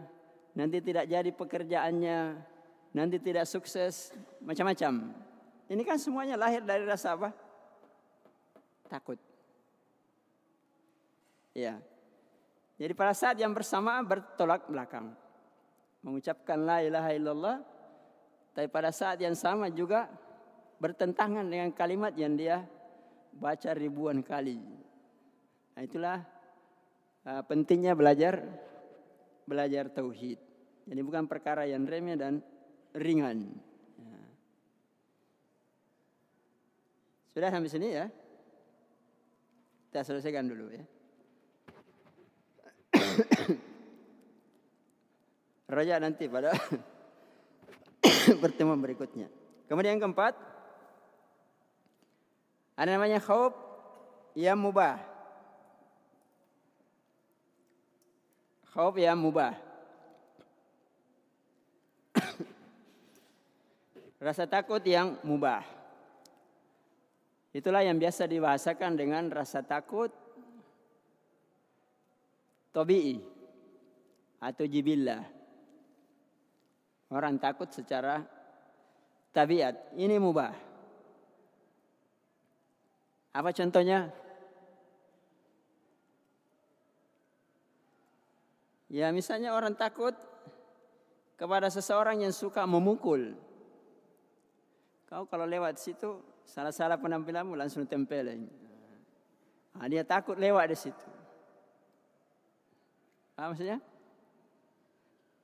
nanti 0.53 0.85
tidak 0.85 1.09
jadi 1.09 1.33
pekerjaannya, 1.33 2.21
nanti 2.93 3.17
tidak 3.25 3.49
sukses, 3.49 4.13
macam-macam. 4.45 5.17
Ini 5.65 5.81
kan 5.81 5.97
semuanya 5.97 6.37
lahir 6.37 6.61
dari 6.61 6.85
rasa 6.85 7.17
apa? 7.17 7.46
Takut. 8.87 9.19
Ya. 11.57 11.81
Jadi 12.77 12.93
pada 12.93 13.17
saat 13.17 13.41
yang 13.41 13.57
bersamaan 13.57 14.05
bertolak 14.05 14.69
belakang. 14.69 15.17
Mengucapkan 16.05 16.61
la 16.61 16.85
ilaha 16.85 17.11
illallah. 17.17 17.57
Tapi 18.53 18.69
pada 18.69 18.93
saat 18.93 19.21
yang 19.21 19.33
sama 19.33 19.73
juga 19.73 20.09
bertentangan 20.77 21.45
dengan 21.49 21.73
kalimat 21.73 22.13
yang 22.17 22.37
dia 22.37 22.65
baca 23.33 23.73
ribuan 23.73 24.21
kali. 24.21 24.61
Nah, 25.77 25.83
itulah 25.85 26.25
uh, 27.25 27.43
pentingnya 27.45 27.93
belajar 27.97 28.41
belajar 29.45 29.89
tauhid. 29.93 30.41
Jadi 30.87 31.01
bukan 31.01 31.25
perkara 31.25 31.65
yang 31.65 31.85
remeh 31.89 32.17
dan 32.17 32.45
ringan. 32.97 33.49
Ya. 34.01 34.21
Sudah 37.33 37.49
sampai 37.53 37.73
sini 37.73 37.89
ya? 37.93 38.07
Kita 39.97 40.13
selesaikan 40.13 40.45
dulu 40.45 40.69
ya. 40.69 40.85
Raja 45.73 45.97
nanti 45.97 46.29
pada 46.29 46.53
pertemuan 48.45 48.77
berikutnya. 48.77 49.33
Kemudian 49.65 49.97
yang 49.97 50.05
keempat, 50.05 50.37
ada 52.77 52.93
namanya 52.93 53.25
khauf 53.25 53.57
yang 54.37 54.61
mubah. 54.61 55.01
Khauf 58.77 59.01
yang 59.01 59.17
mubah. 59.17 59.57
rasa 64.29 64.45
takut 64.45 64.85
yang 64.85 65.17
mubah. 65.25 65.76
Itulah 67.57 67.81
yang 67.81 67.97
biasa 67.97 68.29
dibahasakan 68.29 69.01
dengan 69.01 69.33
rasa 69.33 69.65
takut 69.65 70.13
tobi'i 72.69 73.17
atau 74.45 74.69
jibillah. 74.69 75.25
Orang 77.09 77.41
takut 77.41 77.73
secara 77.73 78.21
tabiat. 79.33 79.97
Ini 79.97 80.21
mubah. 80.21 80.53
Apa 83.33 83.57
contohnya? 83.57 84.13
Ya 88.93 89.09
misalnya 89.17 89.57
orang 89.57 89.73
takut 89.73 90.13
kepada 91.41 91.73
seseorang 91.73 92.21
yang 92.21 92.37
suka 92.37 92.69
memukul. 92.69 93.33
Kau 95.09 95.25
kalau 95.25 95.49
lewat 95.49 95.81
situ 95.81 96.36
salah-salah 96.47 96.97
penampilanmu 96.97 97.59
langsung 97.59 97.83
tempelin. 97.85 98.47
Nah, 99.77 99.87
dia 99.91 100.07
takut 100.07 100.39
lewat 100.39 100.73
di 100.73 100.79
situ. 100.79 101.09
Apa 103.37 103.53
maksudnya? 103.53 103.79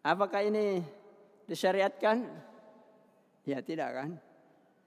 Apakah 0.00 0.40
ini 0.46 0.80
disyariatkan? 1.44 2.24
Ya 3.44 3.61
tidak 3.61 3.90
kan? 3.92 4.11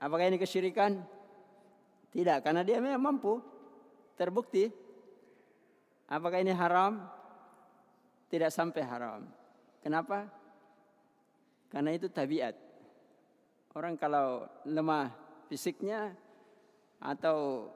Apakah 0.02 0.26
ini 0.26 0.42
kesyirikan? 0.42 1.04
Tidak, 2.10 2.40
karena 2.42 2.64
dia 2.64 2.80
memang 2.80 3.14
mampu. 3.14 3.44
Terbukti. 4.16 4.72
Apakah 6.08 6.40
ini 6.40 6.56
haram? 6.56 7.04
Tidak 8.32 8.50
sampai 8.50 8.82
haram. 8.88 9.22
Kenapa? 9.84 10.26
Karena 11.70 11.92
itu 11.92 12.08
tabiat. 12.08 12.56
Orang 13.76 14.00
kalau 14.00 14.48
lemah 14.64 15.12
fisiknya 15.48 16.14
atau 17.00 17.70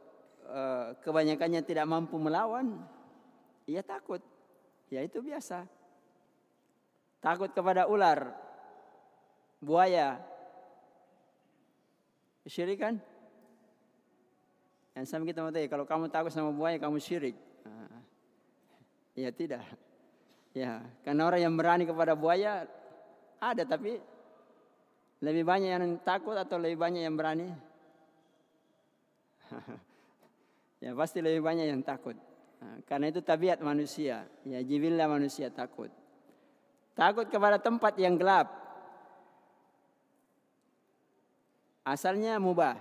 e, 0.44 0.62
kebanyakannya 1.06 1.62
tidak 1.64 1.86
mampu 1.86 2.18
melawan, 2.18 2.82
ia 3.70 3.86
takut. 3.86 4.22
Ya 4.90 5.06
itu 5.06 5.22
biasa. 5.22 5.70
Takut 7.22 7.52
kepada 7.54 7.86
ular, 7.86 8.34
buaya, 9.62 10.18
Syirik 12.50 12.82
kan? 12.82 12.98
Yang 14.98 15.06
sama 15.06 15.24
kita 15.30 15.46
mau 15.46 15.54
kalau 15.54 15.86
kamu 15.86 16.06
takut 16.10 16.34
sama 16.34 16.50
buaya 16.50 16.82
kamu 16.82 16.98
syirik. 16.98 17.38
Nah, 17.62 18.02
ya 19.14 19.30
tidak. 19.30 19.64
Ya, 20.58 20.82
karena 21.06 21.30
orang 21.30 21.42
yang 21.46 21.54
berani 21.54 21.86
kepada 21.86 22.18
buaya 22.18 22.66
ada 23.38 23.64
tapi 23.64 24.02
lebih 25.20 25.44
banyak 25.44 25.70
yang 25.76 26.00
takut 26.00 26.36
atau 26.40 26.56
lebih 26.56 26.80
banyak 26.80 27.04
yang 27.04 27.16
berani? 27.20 27.52
ya 30.84 30.96
pasti 30.96 31.20
lebih 31.20 31.44
banyak 31.44 31.68
yang 31.68 31.84
takut. 31.84 32.16
Nah, 32.60 32.80
karena 32.88 33.12
itu 33.12 33.20
tabiat 33.20 33.60
manusia. 33.60 34.28
Ya 34.48 34.60
jibillah 34.64 35.08
manusia 35.12 35.52
takut. 35.52 35.92
Takut 36.96 37.28
kepada 37.28 37.60
tempat 37.60 37.96
yang 38.00 38.16
gelap. 38.20 38.52
Asalnya 41.84 42.40
mubah. 42.40 42.76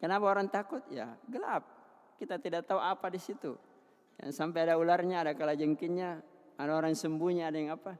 Kenapa 0.00 0.24
orang 0.28 0.48
takut? 0.48 0.80
Ya 0.88 1.16
gelap. 1.28 1.64
Kita 2.16 2.40
tidak 2.40 2.64
tahu 2.68 2.80
apa 2.80 3.12
di 3.12 3.20
situ. 3.20 3.56
Yang 4.20 4.32
sampai 4.36 4.68
ada 4.68 4.78
ularnya, 4.78 5.26
ada 5.26 5.32
kalajengkingnya, 5.34 6.20
ada 6.60 6.72
orang 6.72 6.94
sembunyi, 6.94 7.42
ada 7.42 7.56
yang 7.58 7.74
apa. 7.74 7.96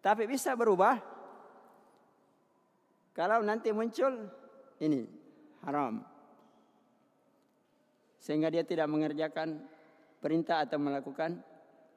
Tapi 0.00 0.24
bisa 0.24 0.54
berubah. 0.56 1.13
Kalau 3.14 3.46
nanti 3.46 3.70
muncul 3.70 4.26
ini 4.82 5.06
haram. 5.62 6.02
Sehingga 8.18 8.50
dia 8.50 8.66
tidak 8.66 8.90
mengerjakan 8.90 9.62
perintah 10.18 10.66
atau 10.66 10.82
melakukan 10.82 11.38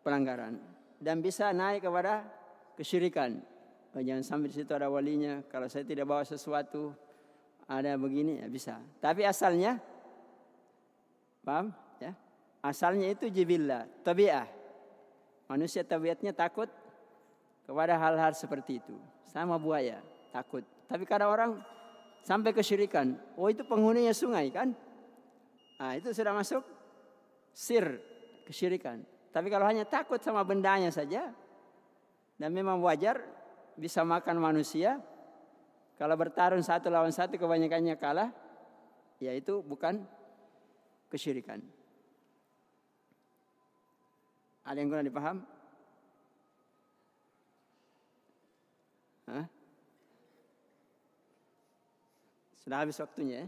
pelanggaran. 0.06 0.62
Dan 1.02 1.26
bisa 1.26 1.50
naik 1.50 1.90
kepada 1.90 2.22
kesyirikan. 2.78 3.42
Oh, 3.98 4.04
jangan 4.04 4.22
sampai 4.22 4.54
di 4.54 4.62
situ 4.62 4.72
ada 4.78 4.94
walinya. 4.94 5.42
Kalau 5.50 5.66
saya 5.66 5.82
tidak 5.82 6.06
bawa 6.06 6.22
sesuatu, 6.22 6.94
ada 7.66 7.98
begini 7.98 8.38
ya 8.44 8.48
bisa. 8.52 8.78
Tapi 9.02 9.26
asalnya 9.26 9.82
paham 11.42 11.74
ya? 11.98 12.14
Asalnya 12.62 13.10
itu 13.10 13.26
jibillah, 13.32 13.90
tabiah. 14.06 14.46
Manusia 15.48 15.82
tabiatnya 15.82 16.36
takut 16.36 16.68
kepada 17.64 17.96
hal-hal 17.98 18.36
seperti 18.36 18.84
itu. 18.84 18.96
Sama 19.26 19.56
buaya, 19.56 20.04
takut. 20.30 20.77
Tapi 20.88 21.04
kadang 21.04 21.32
orang 21.32 21.52
sampai 22.24 22.56
kesyirikan. 22.56 23.20
Oh 23.36 23.52
itu 23.52 23.64
penghuninya 23.68 24.16
sungai 24.16 24.52
kan? 24.52 24.72
Nah 25.78 25.92
itu 25.96 26.12
sudah 26.16 26.32
masuk 26.32 26.64
sir 27.52 28.00
kesyirikan. 28.48 29.04
Tapi 29.36 29.52
kalau 29.52 29.68
hanya 29.68 29.84
takut 29.84 30.18
sama 30.24 30.42
bendanya 30.42 30.90
saja 30.90 31.30
dan 32.40 32.50
memang 32.56 32.80
wajar 32.82 33.22
bisa 33.78 34.02
makan 34.02 34.42
manusia, 34.42 34.98
kalau 36.00 36.18
bertarung 36.18 36.64
satu 36.64 36.90
lawan 36.90 37.14
satu 37.14 37.38
kebanyakannya 37.38 37.96
kalah, 38.02 38.30
ya 39.22 39.36
itu 39.36 39.62
bukan 39.62 40.02
kesyirikan. 41.12 41.62
Ada 44.68 44.84
yang 44.84 44.90
kurang 44.92 45.08
dipaham? 45.08 45.38
Hah? 49.28 49.57
Sudah 52.68 52.84
habis 52.84 53.00
waktunya 53.00 53.48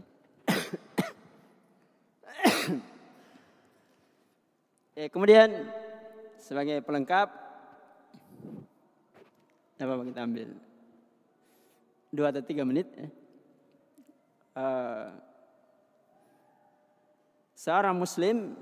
eh, 4.96 5.12
kemudian 5.12 5.68
sebagai 6.40 6.80
pelengkap 6.80 7.28
apa 9.76 10.08
kita 10.08 10.24
ambil? 10.24 10.48
dua 12.08 12.32
atau 12.32 12.40
tiga 12.40 12.64
menit. 12.64 12.88
Uh, 14.56 15.12
seorang 17.52 18.00
muslim 18.00 18.56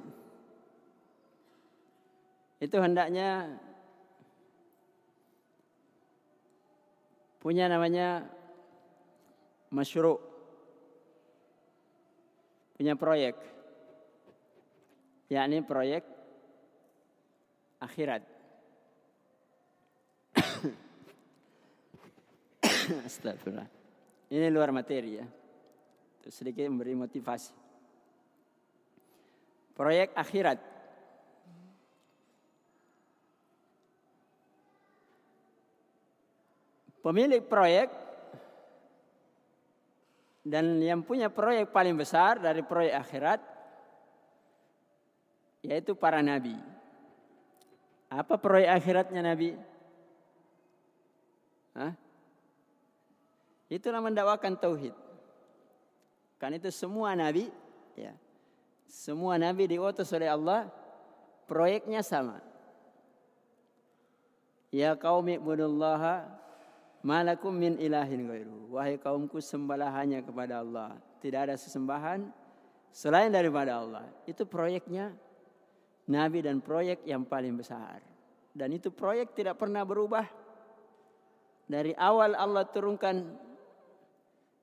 itu 2.58 2.74
hendaknya 2.82 3.62
punya 7.38 7.70
namanya 7.70 8.26
masyru 9.70 10.27
punya 12.78 12.94
proyek 12.94 13.34
yakni 15.28 15.66
proyek 15.66 16.06
akhirat 17.82 18.22
Astagfirullah. 23.08 23.68
Ini 24.28 24.48
luar 24.52 24.72
materi 24.72 25.20
ya. 25.20 25.26
Terus 26.24 26.34
sedikit 26.34 26.68
memberi 26.68 26.96
motivasi. 26.96 27.52
Proyek 29.76 30.12
akhirat. 30.16 30.58
Pemilik 36.98 37.40
proyek 37.46 37.88
dan 40.48 40.80
yang 40.80 41.04
punya 41.04 41.28
proyek 41.28 41.68
paling 41.68 41.92
besar 41.92 42.40
dari 42.40 42.64
proyek 42.64 42.96
akhirat 42.96 43.40
yaitu 45.60 45.92
para 45.92 46.24
nabi. 46.24 46.56
Apa 48.08 48.40
proyek 48.40 48.72
akhiratnya 48.72 49.20
nabi? 49.20 49.52
Hah? 51.76 51.92
Itulah 53.68 54.00
mendakwakan 54.00 54.56
tauhid. 54.56 54.96
Kan 56.40 56.56
itu 56.56 56.72
semua 56.72 57.12
nabi, 57.12 57.52
ya. 57.92 58.16
Semua 58.88 59.36
nabi 59.36 59.68
diutus 59.68 60.08
oleh 60.16 60.32
Allah, 60.32 60.72
proyeknya 61.44 62.00
sama. 62.00 62.40
Ya 64.72 64.96
kaum 64.96 65.28
ibudullaha 65.28 66.24
malakum 67.02 67.54
min 67.54 67.78
ilahin 67.78 68.26
ghairu. 68.26 68.74
Wahai 68.74 68.98
kaumku 68.98 69.38
sembahlah 69.38 69.90
hanya 69.94 70.22
kepada 70.22 70.62
Allah. 70.62 70.98
Tidak 71.22 71.50
ada 71.50 71.54
sesembahan 71.54 72.26
selain 72.90 73.30
daripada 73.30 73.78
Allah. 73.78 74.06
Itu 74.26 74.46
proyeknya 74.46 75.14
nabi 76.10 76.42
dan 76.42 76.58
proyek 76.64 77.04
yang 77.06 77.26
paling 77.26 77.54
besar. 77.54 78.02
Dan 78.54 78.74
itu 78.74 78.90
proyek 78.90 79.36
tidak 79.36 79.60
pernah 79.60 79.86
berubah. 79.86 80.26
Dari 81.68 81.92
awal 81.94 82.32
Allah 82.32 82.64
turunkan 82.64 83.28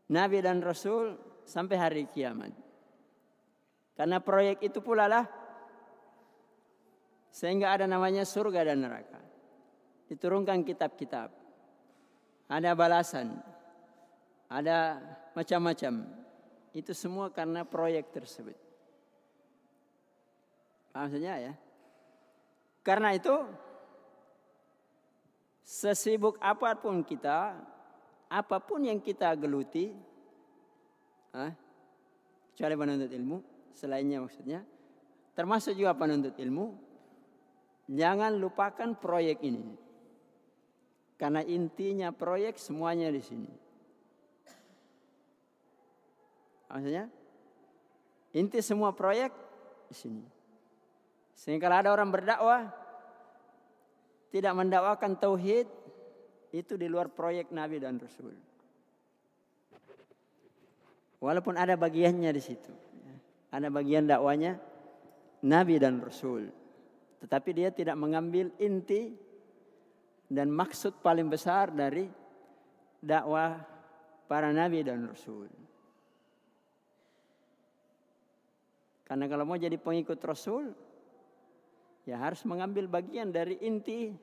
nabi 0.09 0.41
dan 0.41 0.59
rasul 0.59 1.15
sampai 1.45 1.77
hari 1.77 2.03
kiamat. 2.09 2.51
Karena 3.95 4.19
proyek 4.19 4.59
itu 4.65 4.83
pula 4.83 5.07
lah 5.07 5.23
sehingga 7.31 7.71
ada 7.75 7.85
namanya 7.87 8.23
surga 8.23 8.67
dan 8.67 8.83
neraka. 8.83 9.21
Diturunkan 10.07 10.63
kitab-kitab. 10.63 11.44
Ada 12.45 12.77
balasan. 12.77 13.41
Ada 14.49 15.01
macam-macam. 15.33 16.05
Itu 16.75 16.93
semua 16.93 17.33
karena 17.33 17.65
proyek 17.65 18.13
tersebut. 18.13 18.57
Saja 20.95 21.35
ya? 21.35 21.53
Karena 22.85 23.11
itu 23.11 23.33
sesibuk 25.65 26.37
apa 26.39 26.77
pun 26.77 27.01
kita, 27.01 27.57
apa 28.29 28.57
pun 28.61 28.85
yang 28.85 29.01
kita 29.01 29.33
geluti, 29.33 29.91
ah, 31.33 31.51
kecuali 32.53 32.75
penuntut 32.77 33.11
ilmu, 33.11 33.37
selainnya 33.73 34.21
maksudnya, 34.21 34.61
termasuk 35.33 35.75
juga 35.75 35.97
penuntut 35.97 36.37
ilmu, 36.37 36.77
jangan 37.89 38.37
lupakan 38.37 38.95
proyek 38.95 39.41
ini. 39.43 39.84
Karena 41.15 41.39
intinya 41.47 42.11
proyek 42.11 42.59
semuanya 42.59 43.07
di 43.07 43.23
sini. 43.23 43.51
Maksudnya, 46.67 47.07
inti 48.35 48.59
semua 48.59 48.91
proyek 48.91 49.31
di 49.87 49.95
sini. 49.95 50.25
Sehingga 51.35 51.71
kalau 51.71 51.77
ada 51.79 51.89
orang 51.95 52.11
berdakwah 52.11 52.67
tidak 54.27 54.53
mendakwakan 54.59 55.15
tauhid 55.15 55.67
itu 56.51 56.75
di 56.75 56.87
luar 56.91 57.07
proyek 57.07 57.51
Nabi 57.55 57.79
dan 57.79 57.95
Rasul. 57.95 58.35
Walaupun 61.23 61.55
ada 61.55 61.79
bagiannya 61.79 62.31
di 62.35 62.43
situ. 62.43 62.71
Ada 63.55 63.71
bagian 63.71 64.03
dakwanya 64.03 64.59
Nabi 65.47 65.79
dan 65.79 66.03
Rasul. 66.03 66.51
Tetapi 67.23 67.49
dia 67.55 67.71
tidak 67.71 67.95
mengambil 67.95 68.51
inti 68.59 69.15
dan 70.29 70.49
maksud 70.49 70.99
paling 71.05 71.29
besar 71.29 71.69
dari 71.69 72.09
dakwah 73.01 73.61
para 74.25 74.49
Nabi 74.49 74.81
dan 74.81 75.05
Rasul. 75.05 75.49
Karena 79.05 79.29
kalau 79.29 79.45
mau 79.45 79.53
jadi 79.53 79.77
pengikut 79.77 80.17
Rasul, 80.25 80.73
ya 82.09 82.21
harus 82.21 82.45
mengambil 82.45 82.89
bagian 82.89 83.33
dari 83.33 83.57
inti 83.65 84.13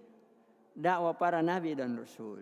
dakwah 0.73 1.13
para 1.19 1.43
nabi 1.43 1.75
dan 1.77 1.99
rasul. 1.99 2.41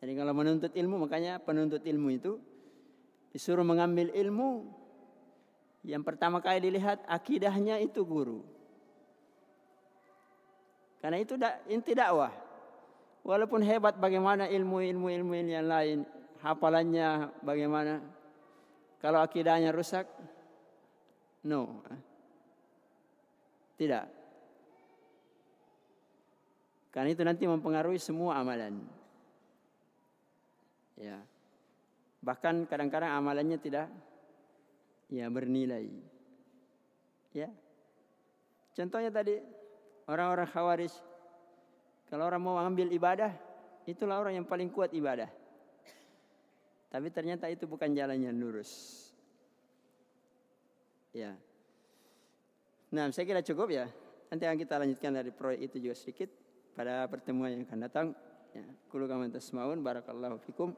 Jadi 0.00 0.12
kalau 0.16 0.32
menuntut 0.32 0.72
ilmu 0.72 0.96
makanya 0.96 1.36
penuntut 1.38 1.84
ilmu 1.84 2.08
itu 2.08 2.40
disuruh 3.30 3.62
mengambil 3.62 4.08
ilmu 4.16 4.64
yang 5.84 6.00
pertama 6.00 6.40
kali 6.40 6.64
dilihat 6.64 7.04
akidahnya 7.04 7.76
itu 7.84 8.00
guru. 8.04 8.40
Karena 11.00 11.16
itu 11.16 11.34
inti 11.72 11.96
dakwah. 11.96 12.32
Walaupun 13.24 13.60
hebat 13.64 13.96
bagaimana 14.00 14.48
ilmu-ilmu 14.48 15.08
ilmu 15.08 15.32
yang 15.36 15.68
lain, 15.68 15.98
hafalannya 16.40 17.40
bagaimana, 17.44 18.00
kalau 19.00 19.20
akidahnya 19.20 19.72
rusak, 19.72 20.08
no. 21.44 21.84
Tidak. 23.76 24.04
Karena 26.92 27.08
itu 27.12 27.22
nanti 27.24 27.44
mempengaruhi 27.48 28.00
semua 28.00 28.40
amalan. 28.40 28.76
Ya. 31.00 31.16
Bahkan 32.20 32.68
kadang-kadang 32.68 33.16
amalannya 33.16 33.56
tidak 33.56 33.88
ya 35.08 35.32
bernilai. 35.32 35.88
Ya. 37.32 37.48
Contohnya 38.76 39.08
tadi 39.08 39.59
orang-orang 40.10 40.50
khawarij 40.50 40.92
kalau 42.10 42.26
orang 42.26 42.42
mau 42.42 42.58
ambil 42.58 42.90
ibadah, 42.90 43.30
itulah 43.86 44.18
orang 44.18 44.42
yang 44.42 44.46
paling 44.46 44.66
kuat 44.66 44.90
ibadah. 44.90 45.30
Tapi 46.90 47.06
ternyata 47.14 47.46
itu 47.46 47.70
bukan 47.70 47.94
jalan 47.94 48.18
yang 48.18 48.34
lurus. 48.34 48.98
Ya. 51.14 51.38
Nah, 52.90 53.14
saya 53.14 53.22
kira 53.22 53.46
cukup 53.46 53.70
ya. 53.70 53.86
Nanti 54.26 54.42
akan 54.42 54.58
kita 54.58 54.74
lanjutkan 54.82 55.14
dari 55.14 55.30
proyek 55.30 55.70
itu 55.70 55.76
juga 55.78 55.94
sedikit 55.94 56.30
pada 56.74 57.06
pertemuan 57.06 57.54
yang 57.54 57.62
akan 57.62 57.78
datang. 57.86 58.06
Ya, 58.50 58.66
kulu 58.90 59.06
kama 59.06 59.30
tasmaun 59.30 59.78
barakallahu 59.78 60.42
fikum. 60.42 60.74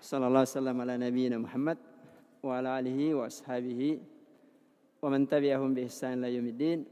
Sallallahu 0.00 0.48
alaihi 0.48 0.80
ala 0.80 0.94
nabiyina 0.96 1.36
Muhammad 1.36 1.76
wa 2.40 2.56
ala 2.56 2.80
alihi 2.80 3.12
wa 3.12 3.28
ashabihi 3.28 4.00
wa 5.04 5.08
man 5.12 5.28
tabi'ahum 5.28 5.76
bi 5.76 5.84
ihsan 5.84 6.16
ila 6.16 6.32
yaumiddin. 6.32 6.88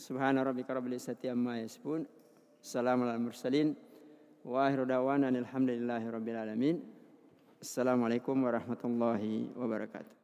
Subhana 0.00 0.40
rabbika 0.42 0.72
rabbil 0.72 0.96
izzati 0.96 1.28
amma 1.28 1.60
yasifun. 1.60 2.06
Assalamu 2.64 3.04
ala 3.04 3.18
mursalin. 3.18 3.76
Wa 4.44 4.64
akhiru 4.64 4.88
da'wana 4.88 5.28
alhamdulillahi 5.28 6.08
rabbil 6.08 6.40
alamin. 6.40 6.80
Assalamualaikum 7.60 8.40
warahmatullahi 8.40 9.52
wabarakatuh. 9.52 10.19